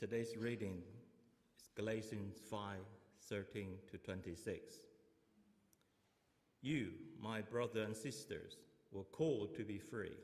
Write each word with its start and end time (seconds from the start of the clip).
today's 0.00 0.34
reading 0.38 0.80
is 1.60 1.68
Galatians 1.76 2.38
5 2.50 2.78
13 3.28 3.66
to 3.90 3.98
26. 3.98 4.74
You, 6.62 6.92
my 7.22 7.42
brothers 7.42 7.84
and 7.84 7.94
sisters, 7.94 8.56
were 8.92 9.04
called 9.04 9.54
to 9.56 9.62
be 9.62 9.78
free, 9.78 10.16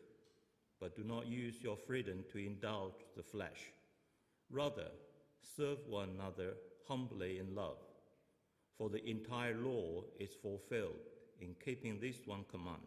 but 0.81 0.97
do 0.97 1.05
not 1.05 1.27
use 1.27 1.57
your 1.61 1.77
freedom 1.77 2.25
to 2.33 2.39
indulge 2.39 3.05
the 3.19 3.23
flesh. 3.23 3.71
Rather, 4.51 4.89
serve 5.59 5.87
one 5.87 6.09
another 6.09 6.55
humbly 6.89 7.39
in 7.39 7.55
love. 7.55 7.77
For 8.79 8.89
the 8.89 9.07
entire 9.07 9.57
law 9.57 10.05
is 10.19 10.31
fulfilled 10.41 11.05
in 11.43 11.55
keeping 11.63 12.01
this 12.01 12.17
one 12.25 12.47
command 12.51 12.81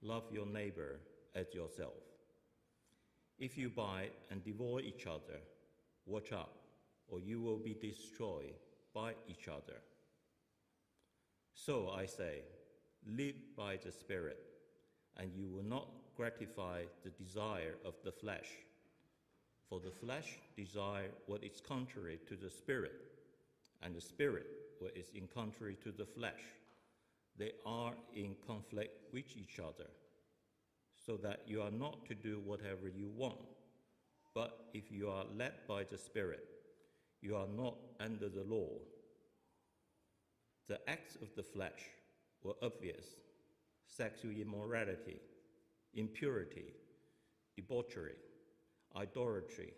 love 0.00 0.24
your 0.30 0.46
neighbor 0.46 1.00
as 1.34 1.52
yourself. 1.52 2.02
If 3.40 3.58
you 3.58 3.68
bite 3.68 4.12
and 4.30 4.44
devour 4.44 4.80
each 4.80 5.06
other, 5.08 5.40
watch 6.06 6.32
out, 6.32 6.52
or 7.08 7.20
you 7.20 7.40
will 7.40 7.58
be 7.58 7.74
destroyed 7.74 8.54
by 8.94 9.14
each 9.28 9.48
other. 9.48 9.80
So 11.54 11.90
I 11.90 12.06
say, 12.06 12.42
live 13.06 13.36
by 13.56 13.76
the 13.76 13.92
Spirit, 13.92 14.38
and 15.18 15.30
you 15.34 15.46
will 15.46 15.64
not 15.64 15.88
gratify 16.16 16.82
the 17.04 17.10
desire 17.10 17.74
of 17.84 17.94
the 18.04 18.12
flesh. 18.12 18.48
For 19.68 19.80
the 19.80 19.90
flesh 19.90 20.38
desire 20.56 21.10
what 21.26 21.42
is 21.42 21.60
contrary 21.66 22.18
to 22.28 22.36
the 22.36 22.50
Spirit, 22.50 22.92
and 23.82 23.94
the 23.94 24.00
Spirit 24.00 24.46
what 24.78 24.96
is 24.96 25.10
in 25.14 25.28
contrary 25.32 25.76
to 25.84 25.92
the 25.92 26.06
flesh. 26.06 26.42
They 27.38 27.52
are 27.64 27.94
in 28.14 28.34
conflict 28.46 29.12
with 29.12 29.24
each 29.36 29.58
other, 29.58 29.88
so 31.06 31.16
that 31.18 31.40
you 31.46 31.62
are 31.62 31.70
not 31.70 32.04
to 32.06 32.14
do 32.14 32.42
whatever 32.44 32.88
you 32.88 33.08
want. 33.16 33.38
But 34.34 34.66
if 34.72 34.90
you 34.90 35.10
are 35.10 35.24
led 35.36 35.52
by 35.68 35.84
the 35.84 35.98
Spirit, 35.98 36.48
you 37.20 37.36
are 37.36 37.46
not 37.46 37.76
under 38.00 38.28
the 38.28 38.44
law. 38.44 38.70
The 40.68 40.78
acts 40.88 41.16
of 41.16 41.34
the 41.36 41.42
flesh 41.42 41.82
were 42.42 42.54
obvious 42.62 43.04
sexual 43.86 44.32
immorality, 44.32 45.20
impurity, 45.94 46.72
debauchery, 47.56 48.16
idolatry, 48.96 49.74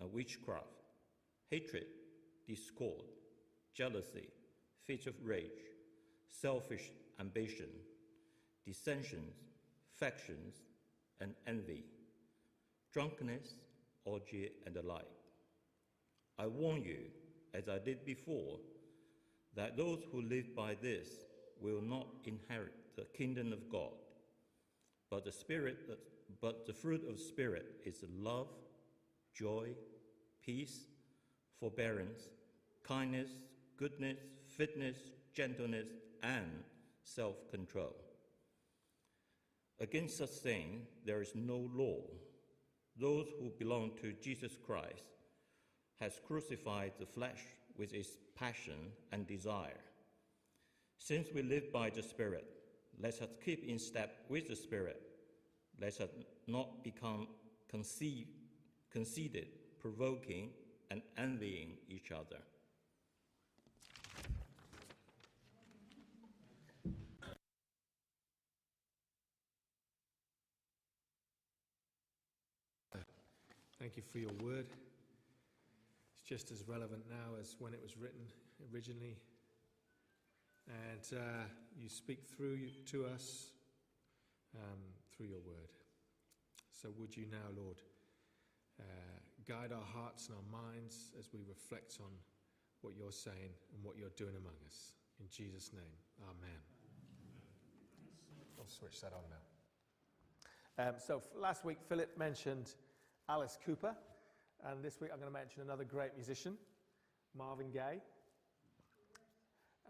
and 0.00 0.12
witchcraft, 0.12 0.84
hatred, 1.50 1.86
discord 2.46 3.02
jealousy, 3.74 4.28
fits 4.84 5.06
of 5.06 5.14
rage, 5.24 5.50
selfish 6.28 6.90
ambition, 7.20 7.68
dissensions, 8.66 9.34
factions, 9.94 10.56
and 11.20 11.34
envy, 11.46 11.84
drunkenness, 12.92 13.54
orgy, 14.04 14.50
and 14.66 14.74
the 14.74 14.82
like. 14.82 15.06
I 16.38 16.46
warn 16.46 16.82
you, 16.82 17.04
as 17.54 17.68
I 17.68 17.78
did 17.78 18.04
before, 18.04 18.58
that 19.54 19.76
those 19.76 20.02
who 20.10 20.22
live 20.22 20.54
by 20.56 20.76
this 20.80 21.08
will 21.60 21.82
not 21.82 22.06
inherit 22.24 22.74
the 22.96 23.04
kingdom 23.16 23.52
of 23.52 23.70
God. 23.70 23.92
But 25.10 25.24
the 25.24 25.32
spirit, 25.32 25.78
but 26.40 26.66
the 26.66 26.72
fruit 26.72 27.08
of 27.08 27.20
spirit 27.20 27.66
is 27.84 28.04
love, 28.18 28.48
joy, 29.34 29.68
peace, 30.44 30.86
forbearance, 31.60 32.22
kindness, 32.82 33.28
goodness, 33.76 34.18
fitness, 34.46 34.96
gentleness, 35.34 35.88
and 36.22 36.64
self 37.04 37.36
control. 37.50 37.94
Against 39.80 40.18
such 40.18 40.30
things, 40.30 40.86
there 41.04 41.20
is 41.20 41.32
no 41.34 41.68
law. 41.74 42.02
Those 42.98 43.26
who 43.38 43.50
belong 43.58 43.92
to 44.00 44.12
Jesus 44.22 44.52
Christ 44.66 45.04
has 46.00 46.20
crucified 46.26 46.92
the 46.98 47.06
flesh 47.06 47.40
with 47.76 47.94
its 47.94 48.10
passion 48.36 48.92
and 49.12 49.26
desire. 49.26 49.80
Since 50.98 51.28
we 51.34 51.42
live 51.42 51.72
by 51.72 51.90
the 51.90 52.02
Spirit, 52.02 52.44
let 53.00 53.20
us 53.22 53.28
keep 53.44 53.64
in 53.66 53.78
step 53.78 54.24
with 54.28 54.48
the 54.48 54.56
Spirit. 54.56 55.00
Let 55.80 56.00
us 56.00 56.10
not 56.46 56.84
become 56.84 57.28
conceited, 57.70 58.26
provoking, 59.80 60.50
and 60.90 61.02
envying 61.16 61.78
each 61.88 62.12
other. 62.12 62.38
Thank 73.82 73.96
you 73.96 74.04
for 74.12 74.18
your 74.18 74.30
word. 74.40 74.66
It's 76.14 76.22
just 76.22 76.52
as 76.52 76.62
relevant 76.68 77.02
now 77.10 77.34
as 77.40 77.56
when 77.58 77.74
it 77.74 77.80
was 77.82 77.96
written 77.96 78.20
originally. 78.72 79.16
And 80.68 81.18
uh, 81.18 81.42
you 81.76 81.88
speak 81.88 82.20
through 82.24 82.60
to 82.92 83.06
us 83.06 83.50
um, 84.54 84.78
through 85.10 85.26
your 85.26 85.40
word. 85.40 85.74
So, 86.70 86.90
would 86.96 87.16
you 87.16 87.24
now, 87.28 87.60
Lord, 87.60 87.82
uh, 88.78 88.84
guide 89.48 89.72
our 89.72 90.00
hearts 90.00 90.28
and 90.28 90.36
our 90.36 90.62
minds 90.62 91.10
as 91.18 91.30
we 91.32 91.40
reflect 91.48 91.98
on 91.98 92.12
what 92.82 92.94
you're 92.96 93.10
saying 93.10 93.50
and 93.74 93.82
what 93.82 93.98
you're 93.98 94.14
doing 94.16 94.36
among 94.36 94.54
us. 94.64 94.92
In 95.18 95.26
Jesus' 95.28 95.72
name, 95.72 95.98
amen. 96.22 96.60
I'll 98.60 98.68
switch 98.68 99.00
that 99.00 99.12
on 99.12 99.24
now. 100.78 100.86
Um, 100.86 100.94
so, 101.04 101.20
last 101.36 101.64
week, 101.64 101.78
Philip 101.88 102.16
mentioned 102.16 102.74
Alice 103.28 103.58
Cooper. 103.64 103.94
And 104.64 104.82
this 104.82 105.00
week 105.00 105.10
I'm 105.12 105.18
going 105.18 105.32
to 105.32 105.38
mention 105.38 105.62
another 105.62 105.84
great 105.84 106.14
musician, 106.16 106.56
Marvin 107.36 107.70
Gaye. 107.70 108.00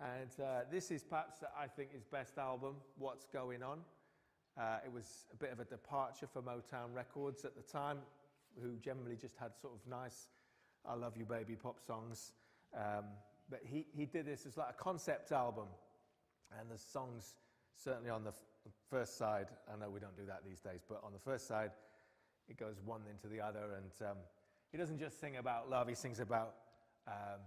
And 0.01 0.31
uh, 0.43 0.61
this 0.71 0.91
is 0.91 1.05
perhaps, 1.05 1.43
I 1.59 1.67
think, 1.67 1.93
his 1.93 2.05
best 2.05 2.39
album, 2.39 2.77
What's 2.99 3.27
Going 3.27 3.63
On. 3.63 3.79
Uh, 4.59 4.79
it 4.85 4.93
was 4.93 5.27
a 5.33 5.37
bit 5.37 5.53
of 5.53 5.61
a 5.61 5.65
departure 5.65 6.27
for 6.27 6.43
Motown 6.43 6.95
Records 6.95 7.45
at 7.45 7.55
the 7.55 7.63
time, 7.63 7.99
who 8.61 8.77
generally 8.79 9.17
just 9.17 9.37
had 9.37 9.53
sort 9.61 9.75
of 9.75 9.81
nice, 9.91 10.29
I 10.87 10.95
Love 10.95 11.17
You 11.17 11.25
Baby 11.25 11.57
pop 11.57 11.81
songs. 11.81 12.33
Um, 12.75 13.05
but 13.51 13.61
he, 13.65 13.87
he 13.95 14.07
did 14.07 14.27
this 14.27 14.47
as 14.47 14.57
like 14.57 14.71
a 14.71 14.83
concept 14.83 15.33
album. 15.33 15.69
And 16.59 16.71
the 16.71 16.79
songs, 16.79 17.35
certainly 17.75 18.11
on 18.11 18.25
the 18.25 18.31
f- 18.31 18.37
first 18.91 19.17
side, 19.17 19.47
I 19.73 19.79
know 19.79 19.91
we 19.91 20.01
don't 20.01 20.17
do 20.17 20.27
that 20.27 20.43
these 20.47 20.61
days, 20.61 20.81
but 20.89 21.01
on 21.03 21.13
the 21.13 21.19
first 21.19 21.47
side, 21.47 21.71
it 22.49 22.57
goes 22.59 22.77
one 22.85 23.03
into 23.11 23.29
the 23.29 23.41
other. 23.41 23.77
And 23.77 24.09
um, 24.11 24.17
he 24.71 24.79
doesn't 24.79 24.99
just 24.99 25.21
sing 25.21 25.37
about 25.37 25.71
love, 25.71 25.89
he 25.89 25.95
sings 25.95 26.21
about 26.21 26.55
um, 27.07 27.41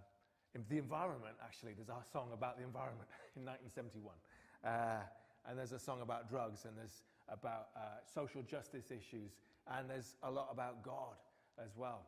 the 0.69 0.77
environment, 0.77 1.35
actually. 1.43 1.73
There's 1.73 1.89
a 1.89 2.03
song 2.11 2.29
about 2.33 2.57
the 2.57 2.63
environment 2.63 3.09
in 3.35 3.45
1971. 3.45 4.15
Uh, 4.63 5.01
and 5.47 5.57
there's 5.57 5.73
a 5.73 5.79
song 5.79 6.01
about 6.01 6.29
drugs, 6.29 6.65
and 6.65 6.75
there's 6.77 7.03
about 7.29 7.67
uh, 7.75 7.79
social 8.11 8.41
justice 8.41 8.91
issues, 8.91 9.31
and 9.77 9.89
there's 9.89 10.15
a 10.23 10.31
lot 10.31 10.49
about 10.51 10.83
God 10.83 11.15
as 11.63 11.71
well. 11.75 12.01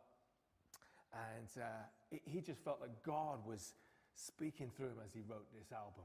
And 1.14 1.64
uh, 1.64 2.20
he 2.26 2.42
just 2.42 2.64
felt 2.64 2.82
that 2.82 3.04
God 3.04 3.40
was 3.46 3.74
speaking 4.16 4.72
through 4.76 4.88
him 4.88 5.00
as 5.06 5.14
he 5.14 5.22
wrote 5.28 5.46
this 5.58 5.72
album. 5.72 6.04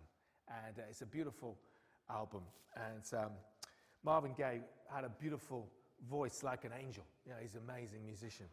And 0.48 0.78
uh, 0.78 0.88
it's 0.91 1.03
a 1.03 1.06
beautiful 1.06 1.59
album. 2.10 2.42
And 2.76 3.03
um, 3.21 3.31
Marvin 4.04 4.32
Gaye 4.37 4.60
had 4.92 5.04
a 5.04 5.09
beautiful 5.09 5.69
voice 6.08 6.42
like 6.42 6.64
an 6.64 6.72
angel. 6.78 7.04
Know, 7.26 7.34
he's 7.40 7.54
an 7.54 7.62
amazing 7.68 8.04
musician. 8.04 8.46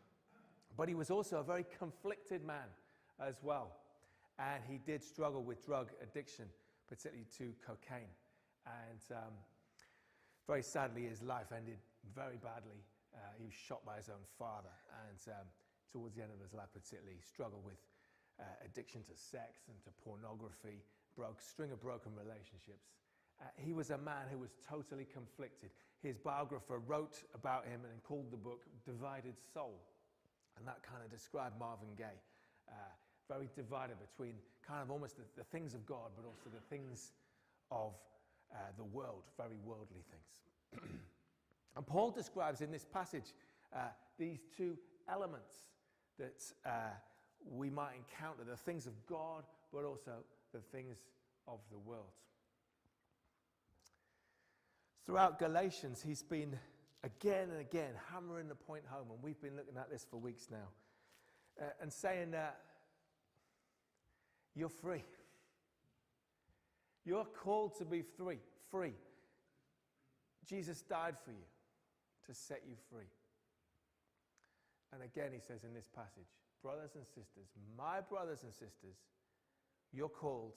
But 0.78 0.88
he 0.88 0.96
was 0.96 1.12
also 1.12 1.38
a 1.38 1.44
very 1.44 1.66
conflicted 1.78 2.46
man 2.46 2.70
as 3.20 3.36
well. 3.44 3.76
And 4.38 4.64
he 4.70 4.78
did 4.78 5.04
struggle 5.04 5.44
with 5.44 5.66
drug 5.66 5.90
addiction, 6.02 6.46
particularly 6.88 7.26
to 7.38 7.54
cocaine. 7.66 8.14
And 8.66 9.18
um, 9.18 9.34
very 10.48 10.64
sadly, 10.64 11.04
his 11.04 11.22
life 11.22 11.52
ended 11.56 11.78
very 12.16 12.38
badly. 12.38 12.80
Uh, 13.14 13.20
he 13.38 13.46
was 13.46 13.54
shot 13.54 13.86
by 13.86 13.98
his 13.98 14.10
own 14.10 14.24
father. 14.38 14.72
And 15.10 15.20
um, 15.36 15.48
towards 15.92 16.16
the 16.16 16.24
end 16.24 16.32
of 16.32 16.40
his 16.40 16.54
life, 16.54 16.70
particularly, 16.72 17.18
he 17.20 17.26
struggled 17.26 17.66
with 17.66 17.82
uh, 18.40 18.44
addiction 18.64 19.04
to 19.04 19.16
sex 19.18 19.68
and 19.68 19.76
to 19.84 19.92
pornography, 20.06 20.80
broke, 21.18 21.42
string 21.42 21.72
of 21.72 21.82
broken 21.82 22.16
relationships. 22.16 22.96
Uh, 23.42 23.46
he 23.58 23.74
was 23.74 23.90
a 23.90 23.98
man 23.98 24.32
who 24.32 24.38
was 24.38 24.56
totally 24.64 25.06
conflicted. 25.06 25.72
His 26.02 26.18
biographer 26.18 26.80
wrote 26.80 27.24
about 27.36 27.66
him 27.66 27.82
and 27.92 28.02
called 28.04 28.32
the 28.32 28.38
book 28.38 28.64
Divided 28.86 29.36
Soul. 29.54 29.80
And 30.58 30.68
that 30.68 30.82
kind 30.84 31.04
of 31.04 31.12
described 31.12 31.60
Marvin 31.60 31.90
Gaye. 31.98 32.22
Uh, 32.70 32.74
very 33.28 33.50
divided 33.56 33.98
between 34.00 34.34
kind 34.66 34.82
of 34.82 34.92
almost 34.92 35.18
the, 35.18 35.24
the, 35.38 35.44
things 35.44 35.74
of 35.74 35.86
God, 35.86 36.12
but 36.16 36.26
also 36.26 36.50
the 36.54 36.76
things 36.76 37.12
of 37.72 37.94
uh, 38.52 38.58
the 38.78 38.84
world, 38.84 39.24
very 39.38 39.58
worldly 39.64 40.04
things. 40.10 40.84
and 41.76 41.86
Paul 41.86 42.12
describes 42.12 42.62
in 42.62 42.72
this 42.72 42.86
passage 42.86 43.34
uh, 43.76 43.80
these 44.18 44.40
two 44.56 44.78
elements 45.08 45.54
that 46.18 46.44
uh, 46.66 46.72
we 47.52 47.70
might 47.70 47.94
encounter 47.96 48.44
the 48.50 48.58
things 48.58 48.88
of 48.88 48.94
God, 49.08 49.44
but 49.72 49.86
also 49.86 50.12
the 50.54 50.60
things 50.72 50.98
of 51.48 51.60
the 51.72 51.78
world. 51.78 52.12
Throughout 55.10 55.40
Galatians, 55.40 56.04
he's 56.06 56.22
been 56.22 56.56
again 57.04 57.50
and 57.50 57.60
again 57.60 57.94
hammering 58.14 58.48
the 58.48 58.54
point 58.54 58.84
home, 58.88 59.08
and 59.12 59.18
we've 59.24 59.42
been 59.42 59.56
looking 59.56 59.76
at 59.76 59.90
this 59.90 60.06
for 60.08 60.18
weeks 60.18 60.50
now. 60.52 60.68
uh, 61.60 61.66
and 61.82 61.92
saying 61.92 62.32
that 62.32 62.60
you're 64.56 64.70
free. 64.70 65.04
You're 67.06 67.26
called 67.26 67.78
to 67.80 67.86
be 67.86 68.02
free, 68.02 68.38
free. 68.70 68.94
Jesus 70.48 70.82
died 70.82 71.16
for 71.24 71.32
you 71.32 71.48
to 72.28 72.34
set 72.34 72.62
you 72.68 72.76
free. 72.92 73.10
And 74.94 75.02
again, 75.04 75.32
he 75.34 75.40
says 75.40 75.64
in 75.64 75.74
this 75.74 75.88
passage, 75.88 76.28
brothers 76.62 76.92
and 76.96 77.06
sisters, 77.06 77.48
my 77.78 78.02
brothers 78.02 78.44
and 78.44 78.54
sisters, 78.54 78.98
you're 79.92 80.10
called 80.10 80.54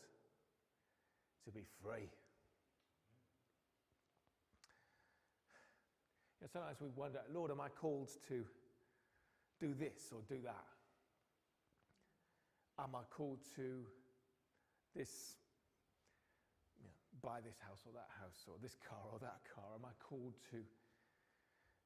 to 1.45 1.51
be 1.51 1.65
free. 1.83 2.11
Know, 6.43 6.49
sometimes 6.53 6.81
we 6.81 6.89
wonder, 6.97 7.21
Lord, 7.33 7.51
am 7.51 7.61
I 7.61 7.69
called 7.69 8.11
to 8.29 8.45
do 9.61 9.75
this 9.75 10.11
or 10.13 10.21
do 10.29 10.43
that? 10.43 10.67
Am 12.79 12.95
I 12.95 13.03
called 13.15 13.39
to 13.57 13.87
this, 14.97 15.37
you 16.77 16.85
know, 16.85 16.97
buy 17.23 17.39
this 17.41 17.57
house 17.67 17.87
or 17.87 17.93
that 17.93 18.11
house 18.21 18.43
or 18.49 18.55
this 18.61 18.77
car 18.83 19.07
or 19.13 19.19
that 19.21 19.39
car? 19.55 19.71
Am 19.79 19.85
I 19.85 19.95
called 20.03 20.35
to, 20.51 20.57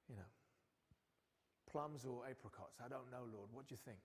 you 0.08 0.16
know, 0.16 0.30
plums 1.70 2.06
or 2.06 2.24
apricots? 2.24 2.80
I 2.80 2.88
don't 2.88 3.10
know, 3.12 3.28
Lord. 3.34 3.50
What 3.52 3.68
do 3.68 3.74
you 3.74 3.80
think? 3.84 3.98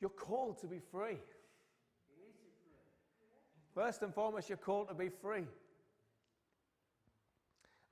You're 0.00 0.08
called 0.08 0.58
to 0.62 0.66
be 0.66 0.78
free. 0.78 1.18
First 3.74 4.02
and 4.02 4.14
foremost, 4.14 4.48
you're 4.48 4.56
called 4.56 4.88
to 4.88 4.94
be 4.94 5.10
free. 5.10 5.44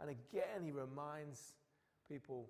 And 0.00 0.11
again, 0.11 0.62
he 0.65 0.71
reminds 0.71 1.55
people 2.09 2.49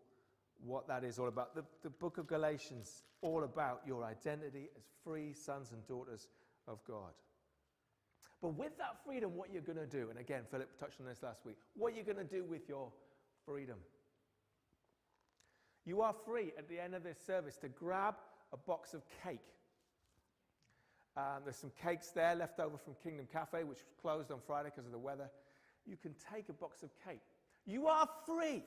what 0.65 0.89
that 0.89 1.05
is 1.05 1.19
all 1.19 1.29
about. 1.29 1.55
The, 1.55 1.65
the 1.83 1.91
book 1.91 2.19
of 2.19 2.27
Galatians, 2.27 3.03
all 3.23 3.45
about 3.45 3.83
your 3.87 4.05
identity 4.05 4.69
as 4.77 4.85
free 5.05 5.33
sons 5.33 5.73
and 5.73 5.87
daughters 5.87 6.29
of 6.67 6.79
God. 6.87 7.13
But 8.41 8.55
with 8.55 8.77
that 8.79 8.99
freedom, 9.05 9.35
what 9.35 9.53
you're 9.53 9.63
going 9.63 9.79
to 9.79 9.87
do, 9.87 10.11
and 10.11 10.19
again, 10.19 10.43
Philip 10.51 10.79
touched 10.79 11.01
on 11.01 11.07
this 11.07 11.23
last 11.23 11.45
week, 11.45 11.57
what 11.75 11.95
you're 11.95 12.05
going 12.05 12.19
to 12.19 12.25
do 12.25 12.45
with 12.45 12.69
your 12.69 12.91
freedom. 13.45 13.79
You 15.85 16.03
are 16.03 16.15
free 16.27 16.53
at 16.59 16.69
the 16.69 16.79
end 16.79 16.95
of 16.95 17.03
this 17.03 17.19
service 17.27 17.57
to 17.59 17.69
grab 17.69 18.15
a 18.53 18.57
box 18.57 18.95
of 18.95 19.03
cake. 19.25 19.41
Um, 21.17 21.43
there's 21.45 21.57
some 21.57 21.73
cakes 21.83 22.11
there 22.11 22.35
left 22.37 22.61
over 22.61 22.77
from 22.77 22.95
Kingdom 23.03 23.27
Cafe, 23.33 23.65
which 23.65 23.79
was 23.79 23.95
closed 24.01 24.31
on 24.31 24.39
Friday 24.47 24.71
because 24.73 24.87
of 24.87 24.93
the 24.93 24.99
weather. 24.99 25.29
You 25.87 25.97
can 25.97 26.15
take 26.33 26.49
a 26.49 26.53
box 26.53 26.83
of 26.83 26.91
cake. 27.05 27.23
You 27.69 27.87
are 27.87 28.09
free 28.25 28.65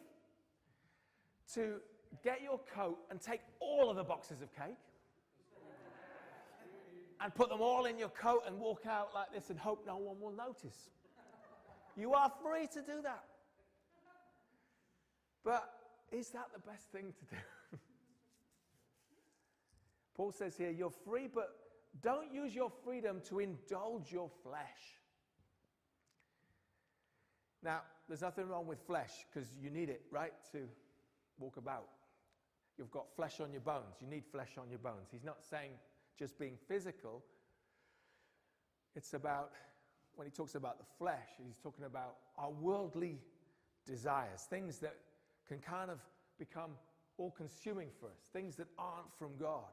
to 1.56 1.78
get 2.24 2.44
your 2.44 2.60
coat 2.76 3.00
and 3.10 3.20
take 3.20 3.42
all 3.60 3.90
of 3.90 3.96
the 3.96 4.04
boxes 4.04 4.44
of 4.44 4.56
cake 4.56 4.78
and 7.20 7.34
put 7.34 7.50
them 7.50 7.62
all 7.62 7.86
in 7.86 7.98
your 7.98 8.10
coat 8.10 8.44
and 8.46 8.60
walk 8.60 8.86
out 8.88 9.10
like 9.16 9.34
this 9.34 9.50
and 9.50 9.58
hope 9.58 9.86
no 9.88 9.98
one 9.98 10.20
will 10.22 10.36
notice. 10.36 10.92
You 11.98 12.14
are 12.14 12.32
free 12.44 12.68
to 12.68 12.82
do 12.82 13.02
that. 13.02 13.24
But 15.44 15.68
is 16.12 16.30
that 16.30 16.50
the 16.54 16.60
best 16.60 16.92
thing 16.92 17.12
to 17.12 17.36
do? 17.36 17.42
Paul 20.16 20.32
says 20.32 20.56
here, 20.56 20.70
you're 20.70 20.92
free, 20.92 21.28
but 21.34 21.56
don't 22.04 22.32
use 22.32 22.54
your 22.54 22.72
freedom 22.84 23.20
to 23.30 23.40
indulge 23.40 24.12
your 24.12 24.30
flesh. 24.44 25.00
Now, 27.64 27.82
there's 28.12 28.22
nothing 28.22 28.50
wrong 28.50 28.68
with 28.68 28.82
flesh 28.82 29.26
because 29.32 29.48
you 29.64 29.70
need 29.70 29.88
it, 29.88 30.02
right, 30.12 30.34
to 30.52 30.68
walk 31.40 31.56
about. 31.56 31.88
You've 32.78 32.92
got 32.92 33.06
flesh 33.16 33.40
on 33.40 33.54
your 33.54 33.62
bones. 33.62 33.96
You 34.02 34.08
need 34.08 34.26
flesh 34.26 34.58
on 34.58 34.70
your 34.70 34.80
bones. 34.80 35.08
He's 35.14 35.24
not 35.24 35.38
saying 35.50 35.72
just 36.20 36.38
being 36.38 36.58
physical. 36.68 37.24
It's 38.98 39.14
about, 39.14 39.52
when 40.16 40.28
he 40.28 40.32
talks 40.32 40.56
about 40.56 40.78
the 40.78 40.84
flesh, 40.98 41.30
he's 41.38 41.56
talking 41.64 41.86
about 41.86 42.18
our 42.38 42.52
worldly 42.52 43.18
desires, 43.86 44.46
things 44.50 44.80
that 44.80 44.98
can 45.48 45.60
kind 45.60 45.90
of 45.90 46.00
become 46.38 46.72
all 47.18 47.32
consuming 47.32 47.88
for 47.98 48.08
us, 48.08 48.28
things 48.34 48.58
that 48.58 48.68
aren't 48.78 49.18
from 49.18 49.38
God. 49.40 49.72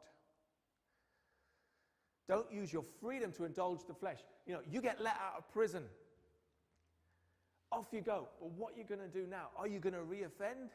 Don't 2.29 2.53
use 2.53 2.73
your 2.73 2.85
freedom 3.01 3.33
to 3.33 3.47
indulge 3.47 3.81
the 3.89 3.95
flesh. 3.95 4.19
You 4.47 4.53
know, 4.53 4.61
you 4.71 4.81
get 4.81 5.03
let 5.03 5.15
out 5.15 5.39
of 5.39 5.53
prison. 5.53 5.83
Off 7.71 7.87
you 7.93 8.01
go. 8.01 8.29
But 8.41 8.51
what 8.53 8.75
are 8.75 8.79
you 8.79 8.85
going 8.85 9.01
to 9.01 9.09
do 9.09 9.27
now? 9.29 9.49
Are 9.59 9.67
you 9.67 9.79
going 9.79 9.95
to 9.95 10.01
reoffend? 10.01 10.71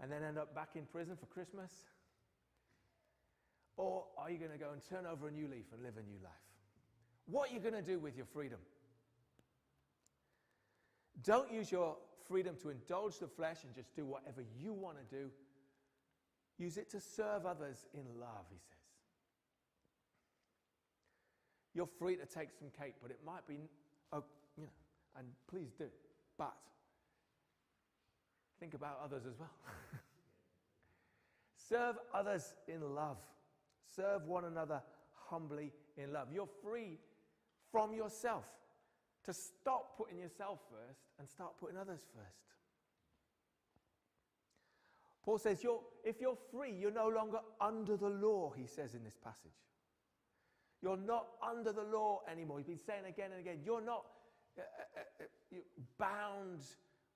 and 0.00 0.10
then 0.10 0.22
end 0.22 0.38
up 0.38 0.54
back 0.54 0.70
in 0.74 0.84
prison 0.84 1.16
for 1.16 1.26
Christmas? 1.26 1.70
Or 3.76 4.04
are 4.16 4.30
you 4.30 4.38
going 4.38 4.52
to 4.52 4.58
go 4.58 4.70
and 4.72 4.82
turn 4.84 5.06
over 5.06 5.28
a 5.28 5.30
new 5.30 5.48
leaf 5.48 5.66
and 5.72 5.82
live 5.82 5.94
a 5.96 6.02
new 6.02 6.18
life? 6.22 6.32
What 7.26 7.50
are 7.50 7.54
you 7.54 7.60
going 7.60 7.74
to 7.74 7.82
do 7.82 7.98
with 7.98 8.16
your 8.16 8.26
freedom? 8.26 8.58
Don't 11.22 11.50
use 11.52 11.72
your 11.72 11.96
freedom 12.28 12.56
to 12.62 12.70
indulge 12.70 13.18
the 13.18 13.26
flesh 13.26 13.64
and 13.64 13.74
just 13.74 13.94
do 13.94 14.04
whatever 14.04 14.42
you 14.60 14.72
want 14.72 14.96
to 14.98 15.16
do. 15.16 15.30
Use 16.58 16.76
it 16.76 16.90
to 16.90 17.00
serve 17.00 17.44
others 17.44 17.86
in 17.92 18.04
love, 18.18 18.46
he 18.50 18.58
says. 18.58 18.72
You're 21.74 21.88
free 21.98 22.16
to 22.16 22.24
take 22.24 22.48
some 22.58 22.68
cake, 22.78 22.94
but 23.02 23.10
it 23.10 23.18
might 23.26 23.46
be, 23.46 23.68
and 25.18 25.26
please 25.48 25.72
do. 25.78 25.86
But 26.38 26.54
think 28.60 28.74
about 28.74 29.00
others 29.04 29.24
as 29.26 29.38
well. 29.38 29.50
Serve 31.68 31.96
others 32.14 32.54
in 32.68 32.94
love. 32.94 33.18
Serve 33.94 34.26
one 34.26 34.44
another 34.44 34.82
humbly 35.28 35.72
in 35.96 36.12
love. 36.12 36.28
You're 36.32 36.48
free 36.62 36.98
from 37.72 37.92
yourself 37.92 38.44
to 39.24 39.32
stop 39.32 39.96
putting 39.96 40.18
yourself 40.18 40.60
first 40.70 41.00
and 41.18 41.28
start 41.28 41.58
putting 41.58 41.76
others 41.76 42.00
first. 42.14 42.46
Paul 45.24 45.38
says, 45.38 45.64
you're, 45.64 45.80
if 46.04 46.20
you're 46.20 46.38
free, 46.52 46.72
you're 46.72 46.92
no 46.92 47.08
longer 47.08 47.38
under 47.60 47.96
the 47.96 48.08
law, 48.08 48.52
he 48.56 48.66
says 48.66 48.94
in 48.94 49.02
this 49.02 49.16
passage. 49.22 49.50
You're 50.80 50.96
not 50.96 51.26
under 51.42 51.72
the 51.72 51.82
law 51.82 52.20
anymore. 52.30 52.58
He's 52.58 52.68
been 52.68 52.78
saying 52.78 53.06
again 53.08 53.32
and 53.32 53.40
again, 53.40 53.58
you're 53.64 53.80
not 53.80 54.04
Uh, 54.58 54.62
uh, 54.62 55.24
uh, 55.24 55.58
bound 55.98 56.62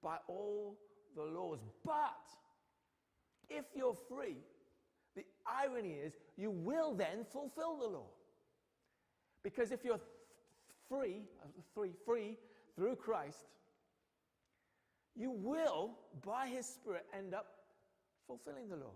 by 0.03 0.17
all 0.29 0.77
the 1.17 1.23
laws. 1.23 1.59
But 1.85 2.27
if 3.49 3.65
you're 3.75 3.97
free, 4.09 4.37
the 5.17 5.25
irony 5.47 5.95
is 5.95 6.17
you 6.37 6.51
will 6.51 6.95
then 6.95 7.25
fulfill 7.31 7.79
the 7.79 7.87
law. 7.87 8.07
Because 9.43 9.73
if 9.73 9.85
you're 9.85 10.01
free, 10.89 11.23
free, 11.75 11.93
free 12.05 12.37
through 12.77 12.97
Christ, 12.97 13.47
you 15.17 15.31
will, 15.31 15.93
by 16.25 16.47
His 16.47 16.67
Spirit, 16.67 17.07
end 17.17 17.35
up 17.35 17.47
fulfilling 18.27 18.69
the 18.69 18.77
law. 18.77 18.95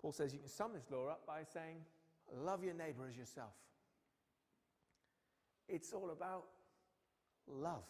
Paul 0.00 0.12
says 0.12 0.32
you 0.32 0.38
can 0.38 0.48
sum 0.48 0.72
this 0.72 0.90
law 0.90 1.08
up 1.08 1.26
by 1.26 1.42
saying, 1.42 1.76
Love 2.34 2.64
your 2.64 2.74
neighbor 2.74 3.06
as 3.08 3.16
yourself. 3.16 3.50
It's 5.70 5.92
all 5.92 6.10
about 6.10 6.46
love. 7.46 7.84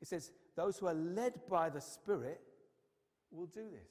It 0.00 0.08
says, 0.08 0.32
Those 0.56 0.78
who 0.78 0.86
are 0.86 0.94
led 0.94 1.34
by 1.48 1.68
the 1.68 1.80
Spirit 1.80 2.40
will 3.30 3.46
do 3.46 3.64
this. 3.70 3.90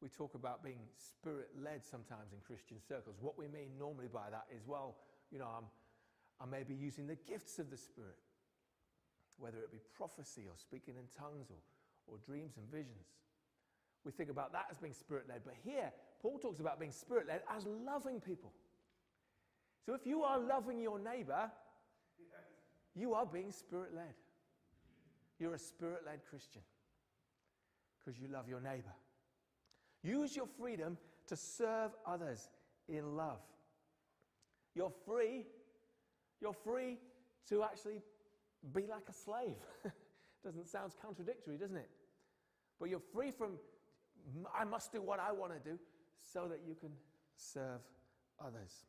We 0.00 0.08
talk 0.08 0.34
about 0.34 0.62
being 0.62 0.78
spirit 0.96 1.50
led 1.60 1.84
sometimes 1.84 2.32
in 2.32 2.38
Christian 2.46 2.78
circles. 2.86 3.16
What 3.20 3.36
we 3.36 3.48
mean 3.48 3.70
normally 3.78 4.06
by 4.06 4.30
that 4.30 4.46
is, 4.54 4.62
well, 4.64 4.94
you 5.32 5.38
know, 5.40 5.48
I'm, 5.50 5.64
I 6.40 6.46
may 6.46 6.62
be 6.62 6.74
using 6.74 7.08
the 7.08 7.18
gifts 7.26 7.58
of 7.58 7.68
the 7.68 7.76
Spirit, 7.76 8.18
whether 9.38 9.58
it 9.58 9.72
be 9.72 9.78
prophecy 9.96 10.42
or 10.46 10.54
speaking 10.56 10.94
in 10.94 11.06
tongues 11.18 11.50
or, 11.50 11.58
or 12.06 12.18
dreams 12.24 12.58
and 12.58 12.70
visions. 12.70 13.10
We 14.04 14.12
think 14.12 14.30
about 14.30 14.52
that 14.52 14.66
as 14.70 14.78
being 14.78 14.94
spirit 14.94 15.24
led. 15.28 15.42
But 15.44 15.54
here, 15.64 15.90
Paul 16.20 16.38
talks 16.38 16.60
about 16.60 16.80
being 16.80 16.92
spirit 16.92 17.28
led 17.28 17.42
as 17.54 17.66
loving 17.66 18.20
people. 18.20 18.52
So 19.86 19.94
if 19.94 20.06
you 20.06 20.22
are 20.22 20.38
loving 20.38 20.80
your 20.80 20.98
neighbor, 20.98 21.50
you 22.94 23.14
are 23.14 23.24
being 23.24 23.52
spirit 23.52 23.94
led. 23.94 24.14
You're 25.38 25.54
a 25.54 25.58
spirit 25.58 26.02
led 26.04 26.20
Christian 26.28 26.62
because 27.98 28.20
you 28.20 28.28
love 28.28 28.48
your 28.48 28.60
neighbor. 28.60 28.94
Use 30.02 30.34
your 30.34 30.46
freedom 30.58 30.98
to 31.28 31.36
serve 31.36 31.92
others 32.06 32.48
in 32.88 33.16
love. 33.16 33.40
You're 34.74 34.92
free. 35.06 35.46
You're 36.40 36.52
free 36.52 36.98
to 37.48 37.62
actually 37.62 38.00
be 38.74 38.82
like 38.86 39.04
a 39.08 39.12
slave. 39.12 39.56
doesn't 40.44 40.66
sound 40.66 40.94
contradictory, 41.00 41.56
doesn't 41.56 41.76
it? 41.76 41.90
But 42.80 42.90
you're 42.90 43.02
free 43.12 43.30
from 43.30 43.58
I 44.54 44.64
must 44.64 44.92
do 44.92 45.00
what 45.00 45.20
I 45.20 45.32
want 45.32 45.52
to 45.52 45.70
do 45.70 45.78
so 46.22 46.48
that 46.48 46.60
you 46.66 46.74
can 46.74 46.90
serve 47.36 47.80
others. 48.44 48.84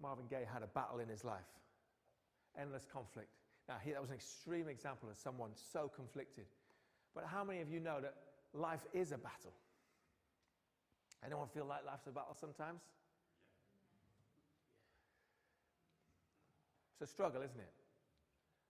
Marvin 0.00 0.26
Gaye 0.28 0.46
had 0.52 0.62
a 0.62 0.66
battle 0.66 0.98
in 0.98 1.08
his 1.08 1.24
life, 1.24 1.48
endless 2.58 2.84
conflict. 2.92 3.28
Now, 3.68 3.76
that 3.84 4.00
was 4.00 4.10
an 4.10 4.16
extreme 4.16 4.68
example 4.68 5.08
of 5.08 5.16
someone 5.16 5.50
so 5.54 5.90
conflicted. 5.94 6.46
But 7.14 7.24
how 7.26 7.44
many 7.44 7.60
of 7.60 7.70
you 7.70 7.78
know 7.78 8.00
that 8.00 8.14
life 8.52 8.84
is 8.92 9.12
a 9.12 9.18
battle? 9.18 9.52
Anyone 11.24 11.46
feel 11.48 11.64
like 11.64 11.86
life's 11.86 12.06
a 12.08 12.10
battle 12.10 12.34
sometimes? 12.38 12.80
It's 17.00 17.10
a 17.10 17.12
struggle, 17.12 17.42
isn't 17.42 17.60
it? 17.60 17.72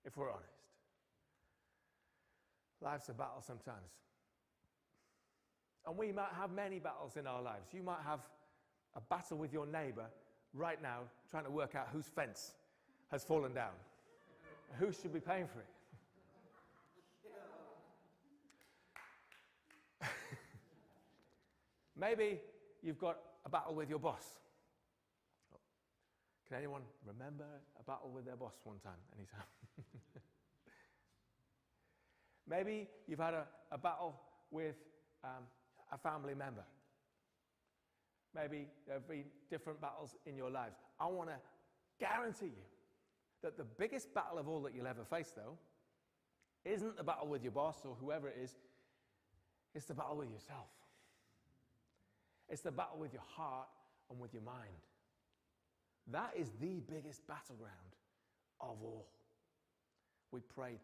If 0.04 0.16
we're 0.16 0.31
honest. 0.31 0.52
Life's 2.83 3.09
a 3.09 3.14
battle 3.14 3.40
sometimes. 3.40 3.90
And 5.86 5.96
we 5.96 6.12
might 6.12 6.32
have 6.38 6.52
many 6.52 6.78
battles 6.78 7.16
in 7.16 7.26
our 7.26 7.42
lives. 7.42 7.68
You 7.72 7.82
might 7.82 8.02
have 8.06 8.20
a 8.94 9.00
battle 9.00 9.38
with 9.38 9.52
your 9.52 9.66
neighbor 9.66 10.06
right 10.54 10.80
now, 10.80 11.00
trying 11.30 11.44
to 11.44 11.50
work 11.50 11.74
out 11.74 11.88
whose 11.92 12.06
fence 12.06 12.52
has 13.10 13.24
fallen 13.24 13.52
down. 13.52 13.72
Who 14.78 14.92
should 14.92 15.12
be 15.12 15.20
paying 15.20 15.46
for 15.46 15.60
it? 15.60 15.66
Maybe 21.96 22.40
you've 22.82 22.98
got 22.98 23.18
a 23.44 23.48
battle 23.48 23.74
with 23.74 23.90
your 23.90 23.98
boss. 23.98 24.24
Can 26.48 26.58
anyone 26.58 26.82
remember 27.06 27.44
a 27.80 27.82
battle 27.82 28.10
with 28.14 28.24
their 28.24 28.36
boss 28.36 28.54
one 28.64 28.78
time? 28.78 28.92
Anytime? 29.16 29.46
Maybe 32.48 32.88
you've 33.06 33.18
had 33.18 33.34
a, 33.34 33.46
a 33.70 33.78
battle 33.78 34.20
with 34.50 34.76
um, 35.24 35.44
a 35.92 35.99
family 35.99 36.34
member. 36.34 36.64
Maybe 38.34 38.66
there 38.87 38.94
have 38.96 39.06
been 39.06 39.25
different 39.50 39.80
battles 39.80 40.16
in 40.25 40.37
your 40.37 40.50
lives. 40.50 40.76
I 40.99 41.06
want 41.06 41.28
to 41.28 41.37
guarantee 42.00 42.46
you 42.46 42.64
that 43.42 43.56
the 43.58 43.64
biggest 43.64 44.14
battle 44.14 44.38
of 44.38 44.49
all 44.49 44.62
that 44.62 44.75
you'll 44.75 44.87
ever 44.87 45.04
face, 45.04 45.32
though, 45.37 45.58
isn't 46.64 46.96
the 46.96 47.04
battle 47.04 47.26
with 47.26 47.42
your 47.42 47.52
boss 47.52 47.76
or 47.84 47.96
whoever 48.00 48.28
it 48.28 48.38
is, 48.42 48.54
it's 49.75 49.84
the 49.84 49.94
battle 49.94 50.16
with 50.16 50.30
yourself. 50.30 50.68
It's 52.49 52.62
the 52.62 52.70
battle 52.70 52.99
with 52.99 53.12
your 53.12 53.22
heart 53.37 53.68
and 54.11 54.20
with 54.20 54.32
your 54.32 54.42
mind. 54.42 54.82
That 56.11 56.32
is 56.37 56.50
the 56.61 56.80
biggest 56.80 57.26
battleground 57.26 57.72
of 58.61 58.76
all. 58.82 59.06
We 60.30 60.40
prayed 60.40 60.80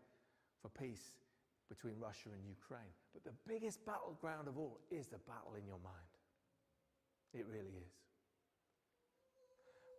for 0.63 0.69
peace 0.69 1.13
between 1.69 1.95
Russia 1.99 2.29
and 2.33 2.47
Ukraine. 2.49 2.93
But 3.19 3.33
the 3.33 3.53
biggest 3.53 3.85
battleground 3.85 4.49
of 4.49 4.59
all 4.59 4.79
is 4.91 5.07
the 5.07 5.19
battle 5.19 5.55
in 5.59 5.67
your 5.67 5.79
mind. 5.83 5.97
It 7.35 7.47
really 7.51 7.75
is. 7.85 7.93